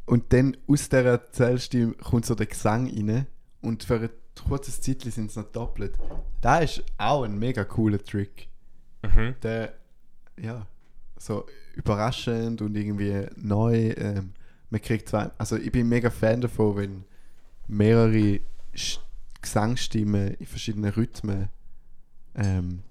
[0.07, 3.27] Und dann aus der Erzählstimme kommt so der Gesang rein
[3.63, 4.11] und für ein
[4.47, 5.95] kurzes Zeitchen sind es noch doppelt.
[6.41, 8.49] Da ist auch ein mega cooler Trick.
[9.03, 9.35] Mhm.
[9.43, 9.73] Der,
[10.39, 10.67] ja,
[11.19, 13.93] so überraschend und irgendwie neu.
[13.97, 14.33] Ähm,
[14.71, 17.05] man kriegt zwei, also ich bin mega Fan davon, wenn
[17.71, 18.41] mehrere
[18.75, 18.99] Sch
[19.43, 21.49] Gesangsstimmen in verschiedenen Rhythmen
[22.35, 22.83] ähm,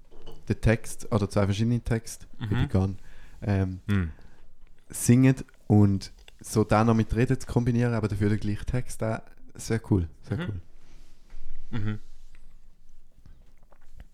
[0.48, 2.58] den Text oder zwei verschiedene Texte, wie Mhm.
[2.60, 2.98] die gehen,
[3.42, 4.10] ähm, Mhm.
[4.88, 5.36] singen
[5.68, 9.22] und so da noch mit Reden zu kombinieren, aber dafür den gleichen Text, da
[9.54, 10.42] sehr cool, sehr Mhm.
[11.70, 11.78] cool.
[11.78, 11.98] Mhm.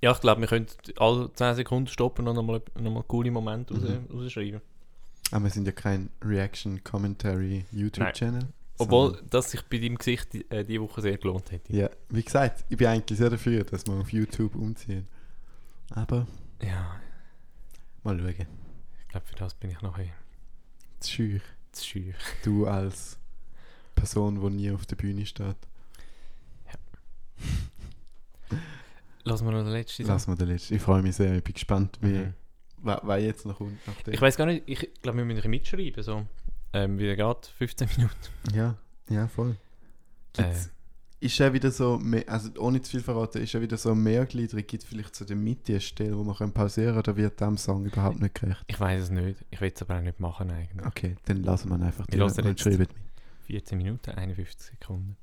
[0.03, 0.67] Ja, ich glaube, wir können
[0.99, 4.15] alle 10 Sekunden stoppen und nochmal noch mal coole Momente raus, Mhm.
[4.15, 4.61] rausschreiben.
[5.33, 8.43] Aber wir sind ja kein Reaction Commentary YouTube Channel.
[8.79, 11.73] Obwohl, das sich bei deinem Gesicht die, äh, die Woche sehr gelohnt hätte.
[11.75, 15.07] Ja, wie gesagt, ich bin eigentlich sehr dafür, dass wir auf YouTube umziehen.
[15.91, 16.27] Aber
[16.63, 17.01] Ja,
[18.03, 18.29] mal schauen.
[19.01, 20.13] ich glaube, für das bin ich noch ein
[21.01, 21.43] Zu schüch.
[21.73, 22.13] zu scheu.
[22.45, 23.19] Du als
[23.95, 25.57] Person, die nie auf der Bühne steht.
[29.25, 30.05] Lass mal noch den letzten.
[30.07, 30.75] Lass mal den letzten.
[30.75, 31.35] Ich freue mich sehr.
[31.37, 32.35] Ich bin gespannt, wie, Mhm.
[32.83, 33.79] was jetzt noch kommt.
[34.07, 36.27] Ich weiß gar nicht, ich glaube, wir müssen ein mitschreiben, so.
[36.77, 38.15] Ähm, wie der geht, 15 Minuten.
[38.55, 38.77] Ja,
[39.09, 39.57] ja, voll.
[40.35, 40.71] Gibt's,
[41.21, 44.69] Ist ja wieder so, mehr, also ohne zu viel verraten, ist ja wieder so mehrgliedrig.
[44.69, 47.41] Gibt es vielleicht so der Mitte eine Stelle, wo man können pausieren kann, oder wird
[47.41, 48.63] dem Song überhaupt nicht gerecht?
[48.67, 49.43] Ich weiß es nicht.
[49.51, 50.87] Ich will es aber auch nicht machen eigentlich.
[50.87, 52.91] Okay, dann lassen wir ihn einfach Wir hören und schreiben mit.
[53.47, 55.17] 14 Minuten, 51 Sekunden.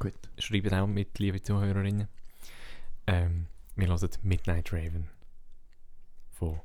[0.00, 0.14] Gut.
[0.38, 2.08] Schreibt auch mit, liebe Zuhörerinnen.
[3.06, 3.46] Ähm,
[3.76, 5.08] wir hören Midnight Raven
[6.32, 6.58] von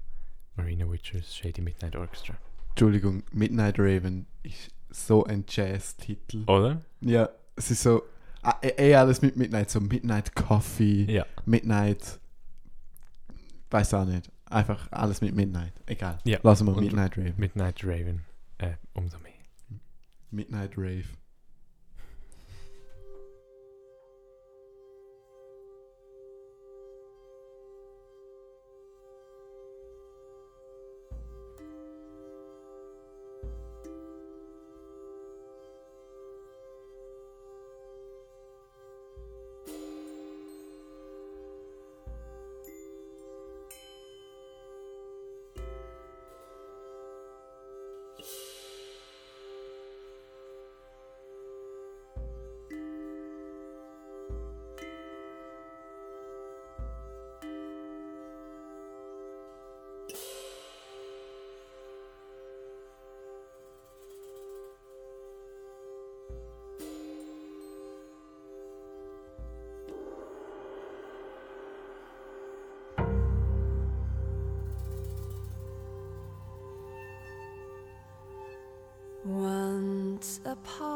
[0.55, 2.35] Marina Witchers Shady Midnight Orchestra.
[2.75, 6.43] Entschuldigung, Midnight Raven ist so ein Jazz-Titel.
[6.45, 6.81] Oder?
[6.99, 8.03] Ja, es ist so,
[8.41, 11.25] ah, eh alles mit Midnight, so Midnight Coffee, Ja.
[11.45, 12.19] Midnight,
[13.71, 14.29] weiß auch nicht.
[14.49, 15.71] Einfach alles mit Midnight.
[15.85, 16.17] Egal.
[16.25, 16.39] Ja.
[16.43, 17.33] Lassen wir Midnight Raven.
[17.37, 18.25] Midnight Raven.
[18.57, 19.31] Äh, umso mehr.
[20.31, 21.05] Midnight Rave.
[80.63, 80.94] apart.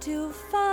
[0.00, 0.69] To find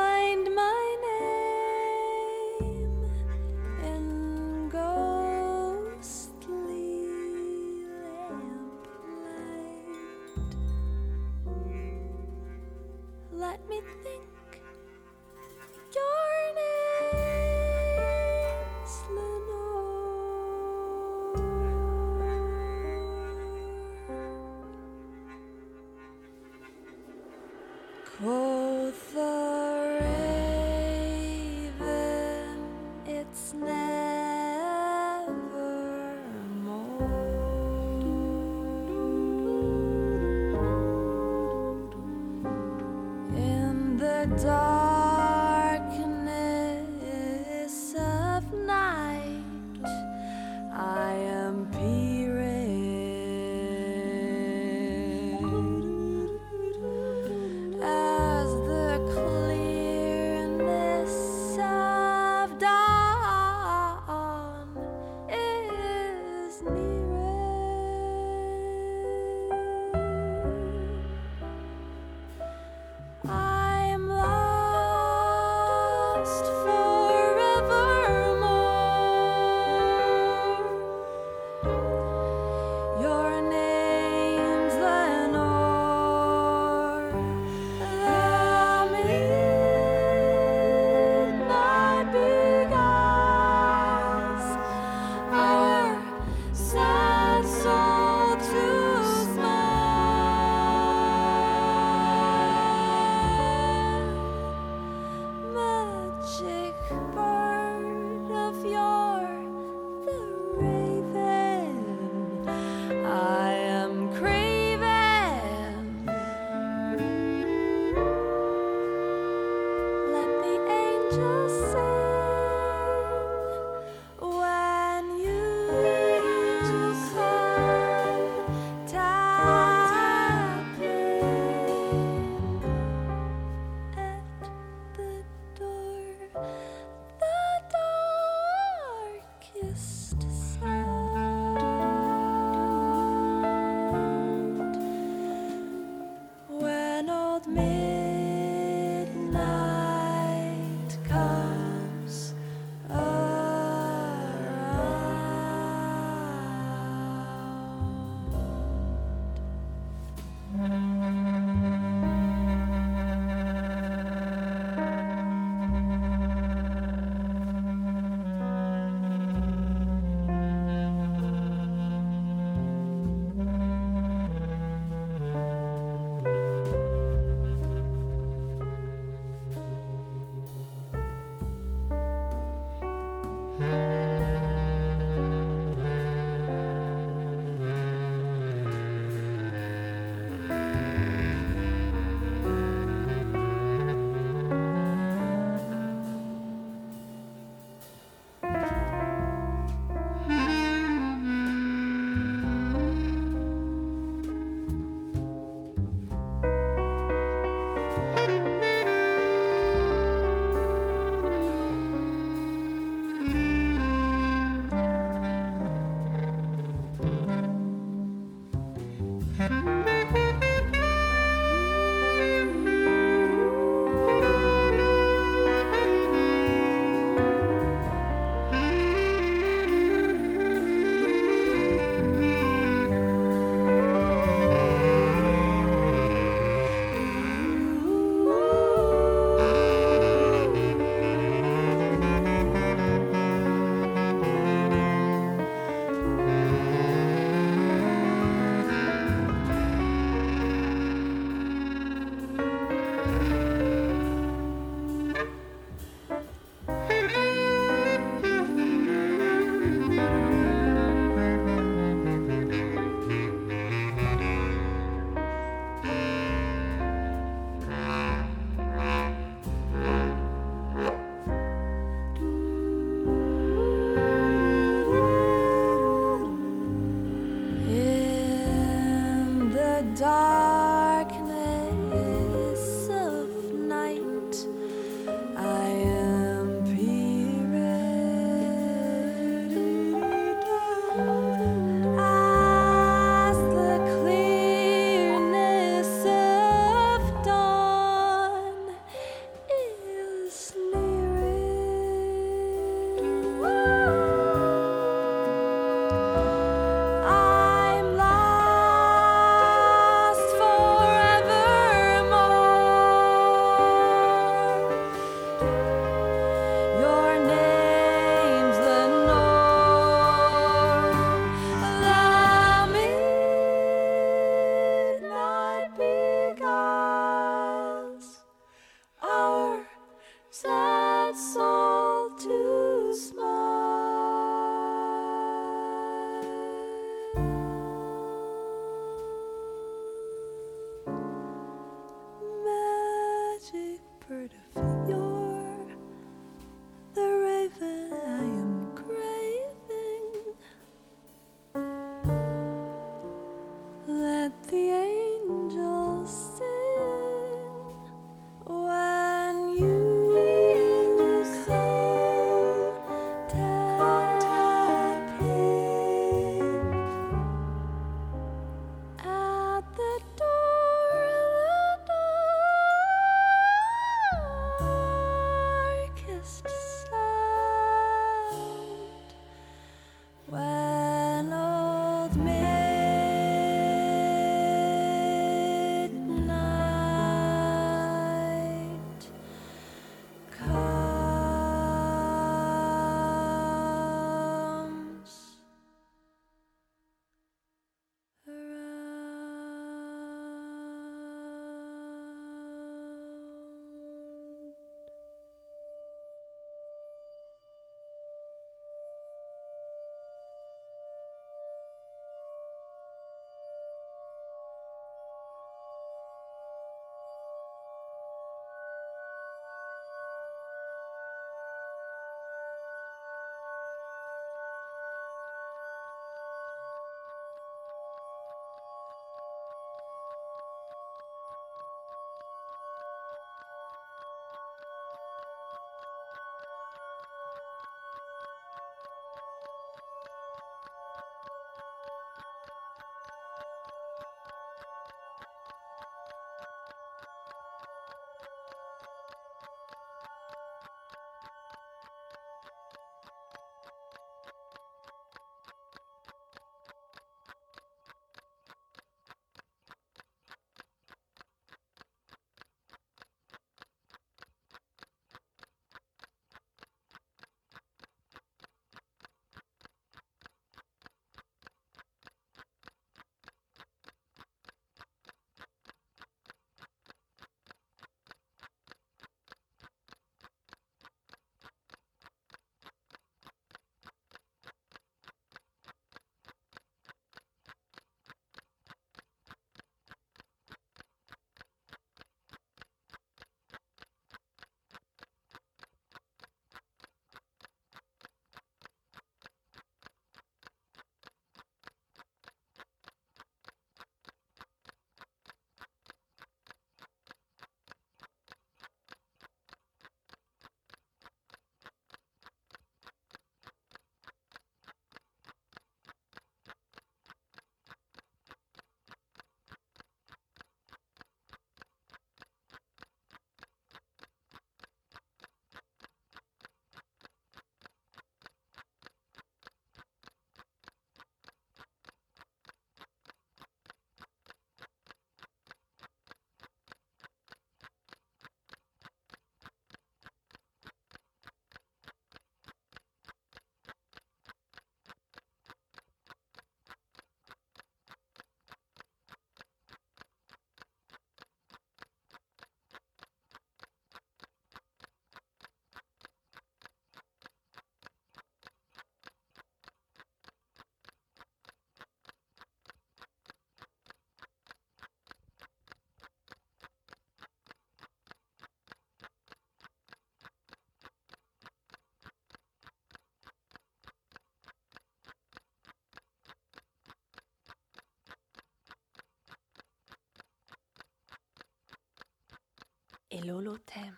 [583.22, 583.96] Lolotem.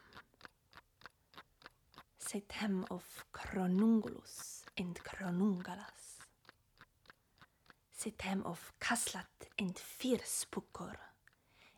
[2.17, 6.19] Setem of Chronungulus and Chronungalas.
[7.91, 10.97] Setem of Kaslat and.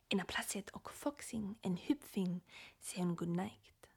[0.10, 2.42] In a placet och foxing en hypfing
[2.80, 3.88] seun gunneikt.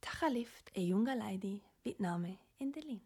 [0.00, 3.00] Tachalift e junga leidi vid name Endelin.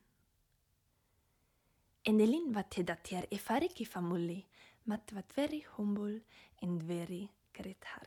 [2.04, 4.46] Endelin var tedater e fariki famulli,
[4.84, 6.20] mat vat veri humbul
[6.62, 8.05] and veri grethartet.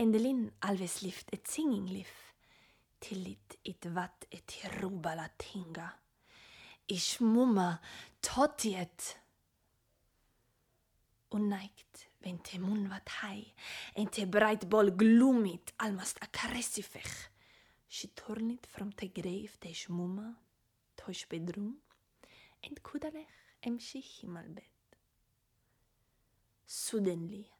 [0.00, 2.12] Endelin alves lift singing lif,
[3.00, 5.88] tillit it vat et rubala tinga.
[6.88, 7.80] Ich mumma
[8.22, 9.18] totiet.
[11.30, 13.52] Unneigt, wenn te mun wat hei,
[13.94, 17.28] en te breit bol glumit, almast a karessifech.
[17.86, 20.34] She turnit from te grave te shmuma,
[20.96, 21.76] tosh bedroom,
[22.64, 24.96] and kudalech em shichim al bed.
[26.66, 27.50] Suddenly,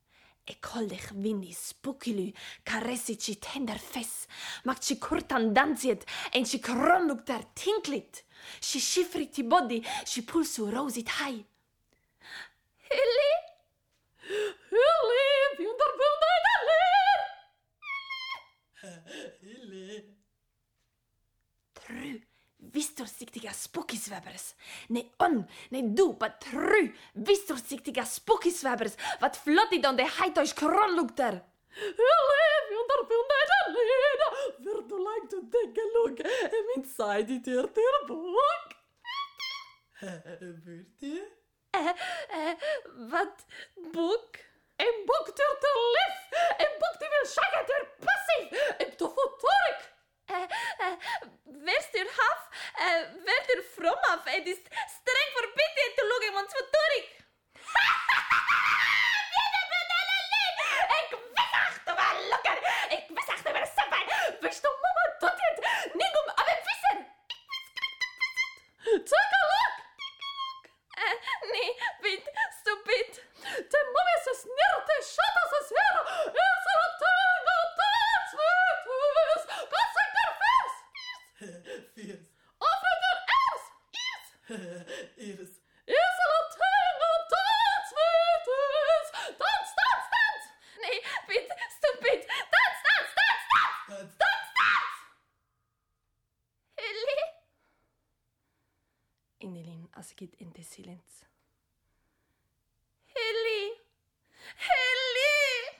[0.44, 4.26] e koldech vindi spukili, caressici tender fes,
[4.64, 8.24] mac ci curtan danziet, en ci cronduc dar tinklit,
[8.62, 11.46] și șifriti body și pulsul rosit hai.
[12.88, 13.32] Eli?
[14.70, 17.20] Eli, vi dar bunda da ler!
[19.40, 20.18] Eli!
[21.72, 22.29] Tru,
[22.72, 24.54] vistorsiktiga spookisväbers.
[24.88, 28.96] Nej on, nej du, but tru, vistorsiktiga spookisväbers.
[29.20, 29.36] Vad
[29.88, 31.40] om det hajtois kronlukter.
[31.70, 33.90] Hilly, wunder wunder daller!
[34.64, 38.68] Would you like to take a look I'm inside it here, dear book?
[41.70, 41.88] Eh,
[42.28, 42.54] eh,
[43.10, 43.44] wat
[43.92, 44.36] boek?
[44.76, 46.40] Een boek ter te lief.
[46.58, 48.74] Een boek die wil zeggen ter passief.
[48.78, 48.96] Een
[50.30, 50.50] tofotorik.
[50.78, 50.96] Eh, eh,
[51.44, 52.48] wees er af.
[52.74, 54.24] Eh, werd er from af.
[54.24, 54.58] Het is
[54.98, 57.18] streng verbieden te look iemand fotorik.
[61.00, 62.58] Ik wist achter mijn lokker.
[62.88, 64.04] Ik wist achter mijn sappen.
[64.40, 65.58] Wist de mama tot het.
[65.94, 66.98] Ningum, aber wissen.
[69.04, 69.76] Take a look.
[70.90, 72.30] Eh, nee, Wind,
[72.60, 73.22] stupid.
[73.68, 74.46] De mama is es
[75.42, 75.70] as es her.
[75.70, 75.70] Es
[84.50, 88.48] Er a tango dance with
[88.90, 89.06] us.
[89.38, 90.46] Dance, dance, dance.
[90.82, 90.98] Nee,
[91.28, 92.20] Wind, stupid.
[92.54, 94.12] Dance, dance, dance, dance.
[94.18, 94.98] Dance, dance.
[96.76, 97.20] Hilly.
[99.38, 101.26] Indelin, as geht in de silence.
[103.06, 103.78] Hilly!
[104.66, 105.78] Hilly!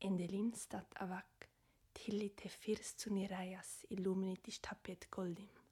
[0.00, 1.48] Endelin stat avak,
[1.94, 5.65] tilli te firs tuniraias illuminatis tapet goldim.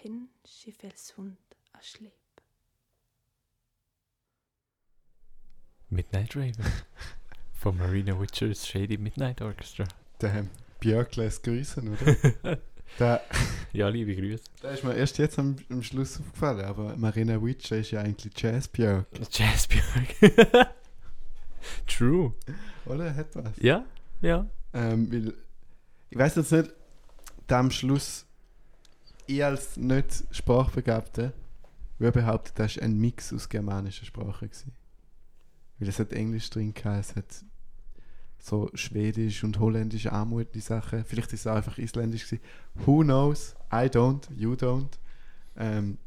[0.00, 1.36] Tin schiffels hund
[1.74, 2.12] a sleep.
[5.90, 6.64] Midnight Raven.
[7.54, 9.86] Von Marina Witcher's Shady Midnight Orchestra.
[10.20, 10.46] Der
[10.80, 12.58] Björk lässt grüßen, oder?
[12.98, 13.22] der,
[13.72, 14.44] Ja, liebe Grüße.
[14.62, 18.32] der ist mir erst jetzt am, am Schluss aufgefallen, aber Marina Witcher ist ja eigentlich
[18.40, 20.14] Jazz Björk, Jazzbjörg.
[21.88, 22.32] True.
[22.86, 23.14] oder?
[23.16, 23.56] Hat was.
[23.58, 23.84] Ja,
[24.20, 24.48] ja.
[24.72, 25.34] Ähm, weil,
[26.10, 26.70] ich weiß jetzt nicht,
[27.48, 28.24] da am Schluss,
[29.28, 31.32] ich als nicht Sprachbegabter,
[31.98, 34.48] würde behaupten, das war ein Mix aus germanischer Sprache.
[34.48, 34.72] Gewesen.
[35.78, 37.44] Weil es hat Englisch drin gehabt, es hat
[38.38, 41.04] so Schwedisch und Holländisch Anmut, die Sachen.
[41.04, 42.42] Vielleicht ist es auch einfach Isländisch gewesen.
[42.74, 43.54] Who knows?
[43.72, 44.98] I don't, you don't.
[45.56, 45.98] Ähm,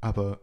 [0.00, 0.40] aber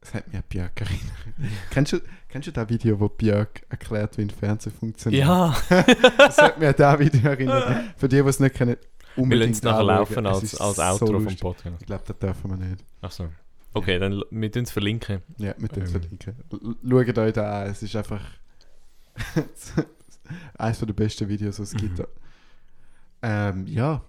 [0.00, 1.12] es hat mich an Björk erinnert.
[1.70, 5.26] kennst, du, kennst du das Video, wo Björk erklärt, wie ein Fernseher funktioniert?
[5.26, 5.56] Ja,
[6.18, 7.84] Das hat mich an das Video erinnert.
[7.96, 8.76] Für die, die es nicht kennen,
[9.16, 11.40] wir unbedingt lassen es nachher laufen als, als so Outro vom lustig.
[11.40, 11.76] Podcast.
[11.80, 12.84] Ich glaube, das dürfen wir nicht.
[13.00, 13.28] Achso.
[13.72, 15.22] Okay, dann l- wir tun es verlinken.
[15.38, 15.88] Ja, mit dem Ähm.
[15.88, 16.34] verlinken.
[16.88, 18.22] Schaut euch da an, es ist einfach
[20.58, 21.98] eines der besten Videos, die es gibt.
[21.98, 22.04] Mhm.
[23.22, 24.02] Ähm, ja,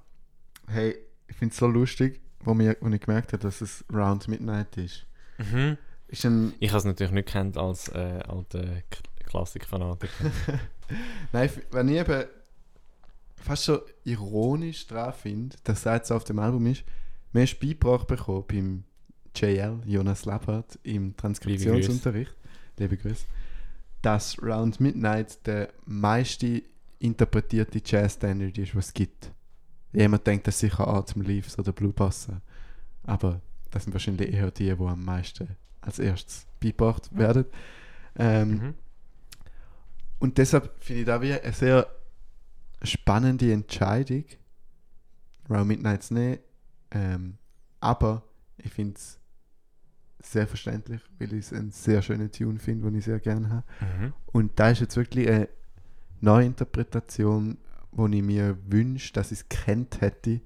[0.67, 0.95] hey,
[1.27, 4.77] ich finde es so lustig, wo, mir, wo ich gemerkt habe, dass es Round Midnight
[4.77, 5.05] ist.
[5.37, 5.77] Mhm.
[6.07, 8.65] Ist ein, Ich habe es natürlich nicht kennt als äh, alter
[9.25, 10.13] Klassikfanatiker.
[11.33, 12.25] Nein, wenn ich eben
[13.45, 16.83] fast so ironisch dran finde, dass das jetzt auf dem Album ist,
[17.31, 18.83] mir hast beigebracht bekommen beim
[19.35, 22.33] JL, Jonas Lappert, im Transkriptionsunterricht,
[22.77, 23.25] liebe Grüße,
[24.01, 26.63] dass Round Midnight der meiste
[26.99, 29.31] interpretierte Jazz-Standard ist, was es gibt.
[29.93, 32.41] Jemand denkt, das sicher Atem Leaves oder Blue Passa,
[33.03, 33.41] aber
[33.71, 35.49] das sind wahrscheinlich eher die, die am meisten
[35.81, 37.45] als erstes beigebracht werden.
[38.17, 38.73] Ähm, Mhm.
[40.19, 41.87] und deshalb finde ich da wie eine sehr
[42.85, 44.25] spannende Entscheidung,
[45.49, 46.39] Round Midnight zu nehmen.
[46.91, 47.37] Ähm,
[47.79, 48.23] aber
[48.57, 49.19] ich finde es
[50.21, 53.63] sehr verständlich, weil ich es einen sehr schönen Tune finde, den ich sehr gerne habe.
[53.81, 54.13] Mhm.
[54.27, 55.49] Und da ist jetzt wirklich eine
[56.21, 57.57] Neuinterpretation,
[57.91, 60.41] wo ich mir wünsche, dass ich es kennt hätte,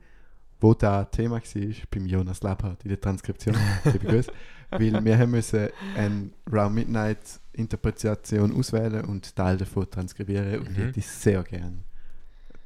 [0.59, 3.55] wo da Thema war, beim Jonas Labhardt in der Transkription.
[4.71, 10.77] Weil wir haben müssen eine Round Midnight Interpretation auswählen und Teil davon transkribieren und ich
[10.77, 10.81] Mhm.
[10.83, 11.83] hätte sehr gern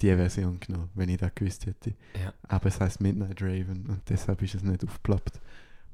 [0.04, 1.96] die Version genommen, wenn ich das gewusst hätte.
[2.22, 2.34] Ja.
[2.44, 5.40] Aber es heißt Midnight Raven und deshalb ist es nicht aufgeploppt,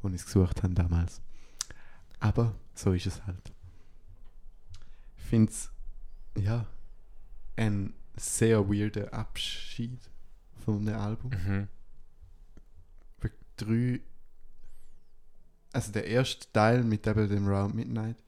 [0.01, 1.21] als ich es gesucht habe damals.
[2.19, 3.53] Aber so ist es halt.
[5.17, 5.71] Ich finde es,
[6.37, 6.65] ja,
[7.55, 9.99] ein sehr weirder Abschied
[10.65, 11.31] von einem Album.
[11.31, 11.67] Mhm.
[13.57, 13.99] Drei.
[15.73, 18.23] Also der erste Teil mit eben dem Round Midnight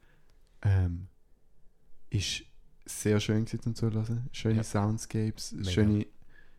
[0.60, 1.08] ähm,
[2.10, 2.44] ist
[2.84, 4.28] sehr schön zum Zuhören.
[4.32, 4.62] Schöne Ja.
[4.64, 5.70] Soundscapes, Mega.
[5.70, 6.06] schöne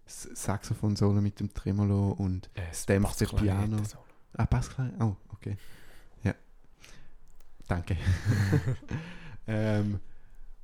[0.06, 3.82] Saxophon-Solo mit dem Tremolo und Äh, dämpfte Piano.
[4.34, 5.04] Ah, Bassklarinette?
[5.04, 5.58] Oh, okay.
[6.24, 6.34] Ja.
[7.68, 7.98] Danke.
[9.48, 10.00] ähm,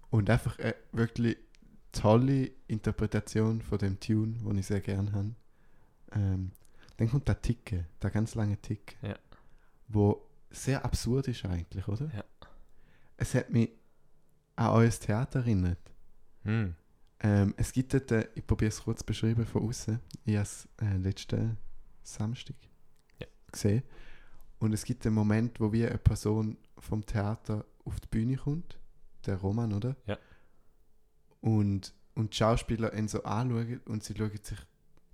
[0.09, 1.37] und einfach eine wirklich
[1.91, 5.35] tolle Interpretation von dem Tune, den ich sehr gerne habe.
[6.13, 6.51] Ähm,
[6.97, 9.15] dann kommt der Ticke, der ganz lange Tick, Ja.
[9.87, 10.21] wo
[10.51, 12.09] sehr absurd ist eigentlich, oder?
[12.13, 12.23] Ja.
[13.17, 13.69] Es hat mich
[14.59, 15.79] an euer Theater erinnert.
[16.43, 16.75] Hm.
[17.21, 19.99] Ähm, es gibt dort, äh, ich probiere es kurz zu beschreiben von außen.
[20.25, 21.57] Ich habe es äh, letzten
[22.03, 22.55] Samstag
[23.19, 23.27] Ja.
[23.51, 23.83] gesehen.
[24.59, 28.77] Und es gibt einen Moment, wo wie eine Person vom Theater auf die Bühne kommt,
[29.25, 29.95] der Roman, oder?
[30.05, 30.17] Ja.
[31.41, 34.57] Und, und die Schauspieler ihn so anschauen und sie schauen sich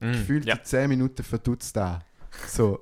[0.01, 0.11] Hm.
[0.11, 0.55] gefühlt Ja.
[0.55, 2.03] die 10 Minuten verdutzt an.
[2.47, 2.79] So,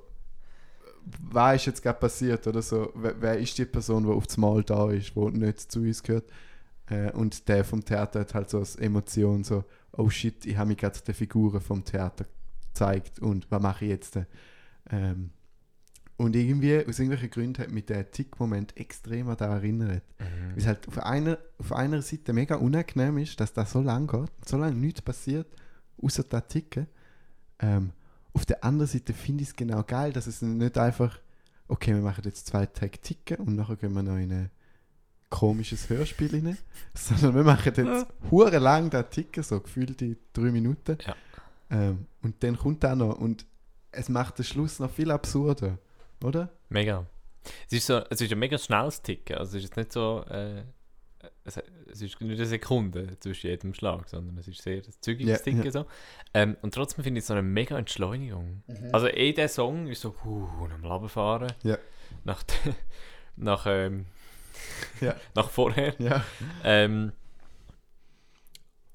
[1.30, 2.90] was ist jetzt gerade passiert oder so?
[2.96, 6.02] Wer, wer ist die Person, die auf das Mal da ist, die nicht zu uns
[6.02, 6.28] gehört?
[6.88, 10.68] Äh, und der vom Theater hat halt so als Emotion so, oh shit, ich habe
[10.68, 12.26] mich gerade den Figuren vom Theater
[12.68, 14.18] gezeigt und was mache ich jetzt?
[14.90, 15.30] Ähm,
[16.16, 20.04] und irgendwie, aus irgendwelchen Gründen hat mich der Tick-Moment extrem an da erinnert.
[20.18, 20.50] Mhm.
[20.50, 24.06] Weil es halt auf einer, auf einer Seite mega unangenehm ist, dass das so lange
[24.06, 25.48] geht, so lange nichts passiert,
[26.00, 26.86] außer der Ticken.
[27.58, 27.90] Ähm,
[28.32, 31.18] auf der anderen Seite finde ich es genau geil, dass es nicht einfach,
[31.66, 34.50] okay, wir machen jetzt zwei Tage Ticken und nachher gehen wir noch in ein
[35.34, 36.58] komisches Hörspiel rein,
[36.94, 40.96] sondern wir machen jetzt hure lang den Ticken, so gefühlt die drei Minuten.
[41.04, 41.16] Ja.
[41.70, 43.44] Ähm, und dann kommt da noch und
[43.90, 45.78] es macht den Schluss noch viel absurder,
[46.22, 46.50] oder?
[46.68, 47.06] Mega.
[47.66, 49.36] Es ist, so, es ist ein mega schnelles Ticken.
[49.36, 50.24] Also es ist jetzt nicht so.
[50.28, 50.62] Äh,
[51.42, 51.56] es,
[51.90, 55.44] es ist nicht eine Sekunde zwischen jedem Schlag, sondern es ist sehr ein zügiges Ja,
[55.44, 55.64] Ticken.
[55.64, 55.70] ja.
[55.70, 55.86] So.
[56.32, 58.62] Ähm, und trotzdem finde ich es so eine mega Entschleunigung.
[58.92, 61.52] Also eh der Song ist so uh, am Runterfahren.
[61.62, 61.78] Ja.
[62.24, 62.44] Nach,
[63.36, 64.06] nach, ähm,
[65.00, 65.16] Ja.
[65.34, 65.94] nach vorher.
[65.98, 66.24] Ja.
[66.62, 67.12] Ähm,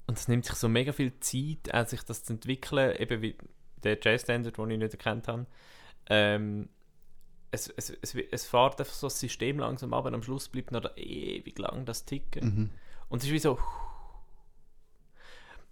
[0.06, 3.36] und es nimmt sich so mega viel Zeit, auch sich das zu entwickeln, eben wie
[3.84, 5.46] der Jazz-Standard, den ich nicht erkannt habe.
[6.08, 6.68] Ähm,
[7.52, 10.72] es, es, es, es fährt einfach so das System langsam ab und am Schluss bleibt
[10.72, 12.44] noch da ewig lang das Ticken.
[12.44, 12.70] Mhm.
[13.08, 13.58] Und es ist wie so...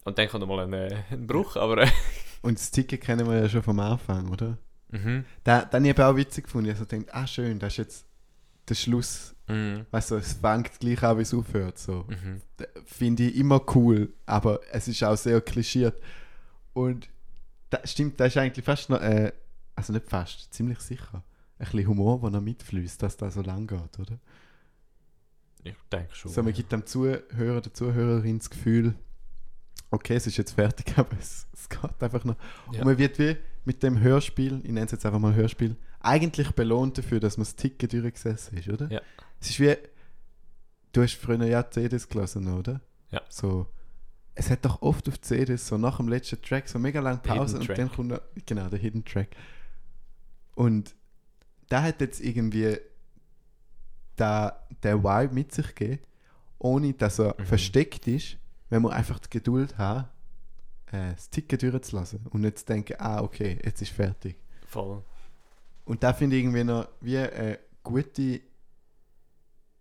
[0.05, 1.83] Und dann kommt nochmal ein, äh, ein Bruch, aber...
[1.83, 1.91] Äh,
[2.43, 4.57] Und das Ticket kennen wir ja schon vom Anfang, oder?
[4.91, 5.25] mhm.
[5.45, 6.71] Da, dann habe ich auch witzig gefunden.
[6.71, 8.08] Ich so denkt, ah schön, das ist jetzt
[8.69, 9.35] der Schluss.
[9.47, 9.87] Mhm.
[9.91, 11.79] Weißt du, es fängt gleich an, wie es aufhört.
[11.79, 12.05] So.
[12.09, 12.43] Mhm.
[12.57, 16.01] Da Finde ich immer cool, aber es ist auch sehr klischiert.
[16.73, 17.09] Und
[17.71, 19.33] das stimmt, das ist eigentlich fast noch, äh,
[19.75, 21.23] also nicht fast, ziemlich sicher,
[21.59, 24.19] ein bisschen Humor, der noch mitfließt, dass das so lang geht, oder?
[25.65, 26.31] Ich denke schon.
[26.31, 28.95] So, man gibt dem Zuhörer, der Zuhörerin das Gefühl,
[29.91, 32.37] okay, es ist jetzt fertig, aber es, es geht einfach noch.
[32.73, 32.81] Ja.
[32.81, 36.53] Und man wird wie mit dem Hörspiel, ich nenne es jetzt einfach mal Hörspiel, eigentlich
[36.53, 38.91] belohnt dafür, dass man das Ticken durchgesessen ist, oder?
[38.91, 39.01] Ja.
[39.41, 39.77] Es ist wie,
[40.93, 42.81] du hast früher ja CDs gelesen, oder?
[43.11, 43.23] Ja.
[43.29, 43.67] So,
[44.35, 47.59] es hat doch oft auf CDs so nach dem letzten Track so mega lange Pause
[47.59, 49.29] und dann kommt noch, genau, der Hidden Track.
[50.55, 50.95] Und
[51.69, 52.79] da hat jetzt irgendwie
[54.17, 56.03] da, der Vibe mit sich gegeben,
[56.59, 57.45] ohne dass er Mhm.
[57.47, 58.37] versteckt ist,
[58.71, 60.11] wenn man einfach die Geduld hat,
[60.93, 64.37] äh, das Ticken durchzulassen und nicht zu denken, ah, okay, jetzt ist fertig.
[64.67, 65.03] Voll.
[65.89, 68.41] Und da finde ich irgendwie noch wie eine gute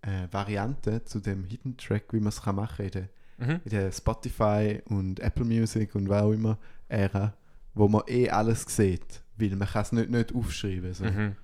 [0.01, 3.09] äh, Variante zu dem Hidden Track, wie man es kann machen in der,
[3.39, 3.61] Mhm.
[3.65, 6.57] in der Spotify und Apple Music und was auch immer
[6.87, 7.35] Ära,
[7.75, 10.93] wo man eh alles sieht, weil man kann es nicht, nicht aufschreiben.
[10.93, 11.03] So.
[11.05, 11.35] Mhm.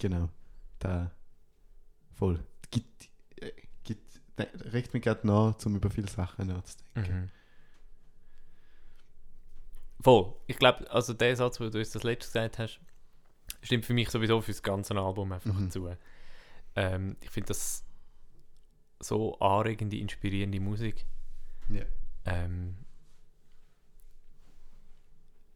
[0.00, 0.28] Genau.
[0.78, 1.10] Da
[2.16, 2.44] voll.
[2.70, 3.08] Gibt,
[3.40, 3.52] äh,
[3.84, 4.20] gibt,
[4.72, 7.20] regt mich gerade nach, um über viele Sachen nachzudenken.
[7.22, 7.30] Mhm.
[10.00, 10.34] Voll.
[10.46, 12.80] Ich glaube, also der Satz, wo du uns das letzte gesagt hast,
[13.62, 15.70] stimmt für mich sowieso für das ganze Album einfach Mhm.
[15.70, 15.88] zu.
[16.76, 17.84] Ähm, ich finde das
[19.00, 21.04] so anregende, inspirierende Musik.
[21.68, 21.82] Ja.
[22.24, 22.76] Ähm,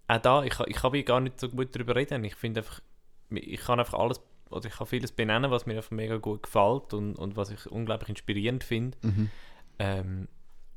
[0.08, 2.24] auch da, ich, ich kann gar nicht so gut darüber reden.
[2.24, 2.80] Ich finde einfach,
[3.30, 4.20] ich kann einfach alles
[4.50, 7.66] oder ich kann vieles benennen, was mir einfach mega gut gefällt und, und was ich
[7.70, 8.98] unglaublich inspirierend finde.
[9.02, 9.30] Mhm.
[9.78, 10.28] Ähm,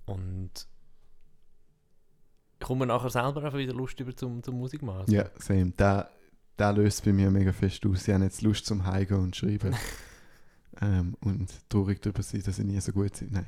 [0.05, 0.51] und
[2.59, 5.11] ich komme nachher selber einfach wieder Lust über zum, zum Musik machen.
[5.11, 5.73] Ja, same.
[5.75, 6.09] Da,
[6.57, 8.07] da löst bei mir mega fest aus.
[8.07, 9.75] Ich habe jetzt Lust zum Heimgehen und Schreiben.
[10.81, 13.29] ähm, und traurig darüber sein, dass ich nie so gut bin.
[13.31, 13.47] Nein.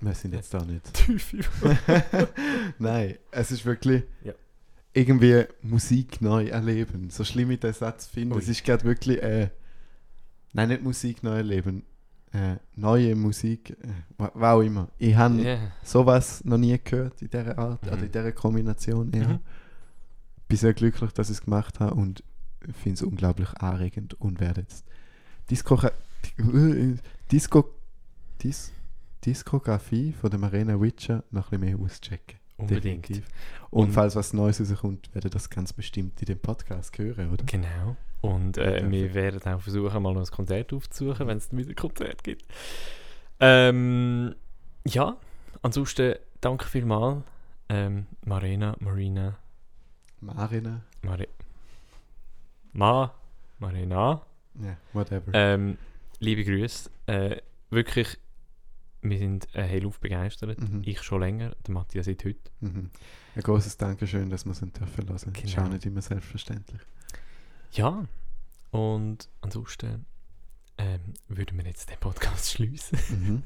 [0.00, 0.84] Wir sind jetzt da nicht.
[1.06, 1.40] Teufel.
[2.78, 4.32] Nein, es ist wirklich Ja.
[4.92, 7.10] irgendwie Musik neu erleben.
[7.10, 8.36] So schlimm ich den Satz finde.
[8.36, 8.40] Ui.
[8.40, 9.50] Es ist gerade wirklich, äh,
[10.52, 11.82] nein, nicht Musik neu erleben.
[12.32, 13.88] Äh, neue Musik, äh,
[14.18, 14.88] wa- was auch immer.
[14.98, 15.58] Ich habe Ja.
[15.82, 17.88] sowas noch nie gehört in dieser Art, Mhm.
[17.92, 19.12] oder in dieser Kombination.
[19.12, 19.28] eher.
[19.28, 19.38] Mhm.
[20.48, 22.24] Bin sehr glücklich, dass ich es gemacht habe und
[22.72, 24.84] finde es unglaublich anregend und werde jetzt
[25.50, 25.78] Disco,
[27.30, 27.64] Disco,
[28.42, 28.72] Dis,
[29.24, 32.38] Diskografie von der Marina Witcher noch ein bisschen mehr auschecken.
[32.56, 33.08] Unbedingt.
[33.08, 33.28] Definitiv.
[33.70, 37.44] Und, Und- falls was Neues rauskommt, werde das ganz bestimmt in dem Podcast hören, oder?
[37.44, 37.96] Genau.
[38.20, 41.76] Und äh, wir werden auch versuchen, mal noch ein Konzert aufzusuchen, wenn es wieder ein
[41.76, 42.44] Konzert gibt.
[43.38, 44.34] Ähm,
[44.84, 45.16] ja,
[45.62, 47.22] ansonsten danke vielmals.
[47.68, 49.38] Ähm, Marina, Marina,
[50.20, 51.28] Marina, Mari
[52.72, 53.14] Ma,
[53.58, 54.22] Marina.
[54.60, 55.30] ja, whatever.
[55.32, 55.78] Ähm,
[56.20, 56.90] liebe Grüße.
[57.06, 57.36] Äh,
[57.70, 58.18] wirklich,
[59.02, 60.60] wir sind äh, hellauf begeistert.
[60.60, 60.82] Mhm.
[60.84, 62.50] Ich schon länger, der Matthias seit heute.
[62.60, 62.90] Mhm.
[63.36, 65.32] Ein großes Dankeschön, dass wir es dürfen lassen.
[65.34, 65.66] Ist Genau.
[65.66, 66.80] auch nicht immer selbstverständlich.
[67.72, 68.04] Ja,
[68.70, 70.04] und ansonsten
[70.78, 72.98] ähm, würden wir jetzt den Podcast schließen.
[73.10, 73.42] Mhm.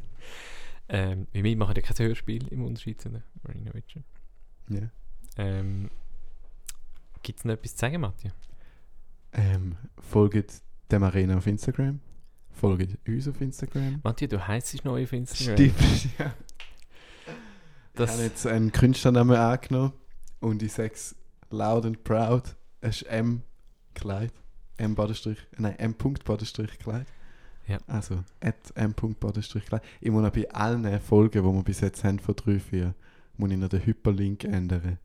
[0.88, 3.08] Ähm, wir machen ja kein Hörspiel im Unterschied zu
[3.42, 4.02] Marina Witcher.
[4.68, 4.90] Ja.
[5.38, 5.90] Ähm,
[7.22, 8.34] Gibt es noch etwas zu sagen, Matthias?
[9.32, 12.00] Ähm, folgt dem Arena auf Instagram.
[12.50, 14.00] Folgt uns auf Instagram.
[14.02, 15.56] Matthias, du heisst neu auf Instagram.
[15.56, 16.34] Stimmt, ja.
[17.26, 19.92] Ich Das, habe jetzt einen Künstlernamen angenommen
[20.40, 21.14] und ich sage es
[21.50, 22.56] loud and proud.
[22.80, 23.42] Es ist M.
[23.94, 24.32] Kleid.
[24.78, 24.94] M.
[24.94, 25.38] Badestrich.
[25.58, 25.94] Nein, M.
[25.94, 27.06] Punkt Badestrich Kleid.
[27.68, 27.78] Ja.
[27.86, 28.94] Also, at M.
[28.94, 29.82] Punkt Badestrich Kleid.
[30.00, 32.94] Ich muss noch bei allen Folgen, die wir bis jetzt haben, von 3, 4,
[33.36, 34.98] muss ich noch den Hyperlink ändern.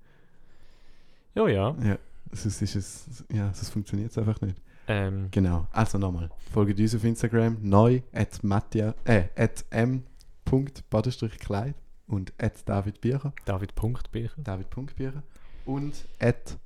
[1.38, 1.76] Ja, ja.
[1.84, 1.98] Ja,
[2.32, 4.58] sonst ist es, ja, sonst funktioniert es einfach nicht.
[4.88, 6.30] Ähm, Genau, also nochmal.
[6.52, 11.76] Folgt uns auf Instagram neu at Mattia, äh, at m.badestrich-kleid
[12.08, 14.36] und at David Biecher, David Punktbücher.
[14.38, 15.24] David.biecher
[15.66, 16.58] und at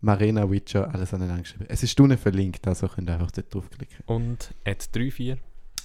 [0.00, 1.66] Marina Witcher, alles aneinander geschrieben.
[1.68, 3.98] Es ist unten verlinkt, also könnt ihr einfach dort draufklicken.
[4.06, 5.36] Und at 34.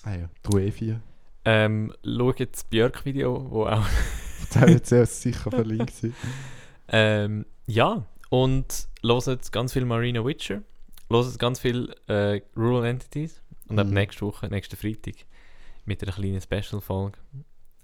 [0.03, 0.95] Ah ja, 3E4.
[1.43, 3.85] Ähm, schaut das Björk-Video, wo auch.
[4.53, 6.13] Da wird sehr sicher verlinkt sein.
[6.87, 8.05] Ähm, ja,
[8.35, 10.61] und hört ganz viel Marina Witcher.
[11.09, 13.41] Hört ganz viel äh, Rural Entities.
[13.67, 13.93] Und ab Mhm.
[13.93, 15.15] nächste Woche, nächsten Freitag,
[15.85, 17.17] mit einer kleinen Special-Folge.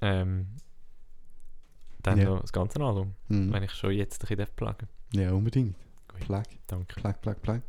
[0.01, 0.47] Ähm,
[2.03, 2.39] dann Ja.
[2.39, 3.53] das ganze Album, Mhm.
[3.53, 5.75] wenn ich schon jetzt ein bisschen pluggen Ja, unbedingt.
[6.07, 6.19] Gut.
[6.21, 6.99] Plug, Danke.
[6.99, 7.61] plug, plug, plug.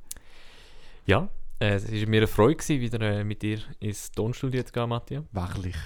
[1.07, 1.29] Ja,
[1.61, 4.89] äh, es war mir eine Freude, gewesen, wieder äh, mit dir ins Tonstudio zu gehen,
[4.89, 5.25] Matthias.
[5.33, 5.77] Wachlich.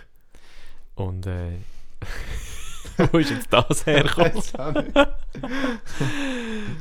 [0.94, 1.59] Und äh,
[3.12, 4.34] wo ist jetzt das hergekommen?
[4.34, 4.96] Weiß auch nicht.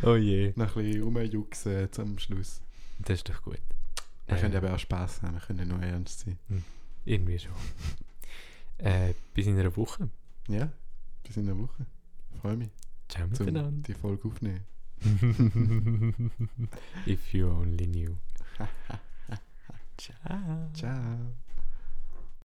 [0.03, 0.53] oh je.
[0.55, 2.61] Noch ein bisschen rumjuxen zum Schluss.
[2.99, 3.59] Das ist doch gut.
[4.27, 6.37] Wir Äh, können aber auch Spass haben, wir können nur ernst sein.
[7.05, 7.51] Irgendwie schon.
[8.79, 10.09] äh, bis in einer Woche.
[10.47, 10.69] Ja,
[11.23, 11.85] bis in einer Woche.
[12.41, 12.69] Freue mich,
[13.09, 13.71] Ciao miteinander.
[13.87, 14.61] die Folge aufnehmen.
[17.05, 18.15] If you only knew.
[19.97, 20.69] Ciao.
[20.73, 21.35] Ciao.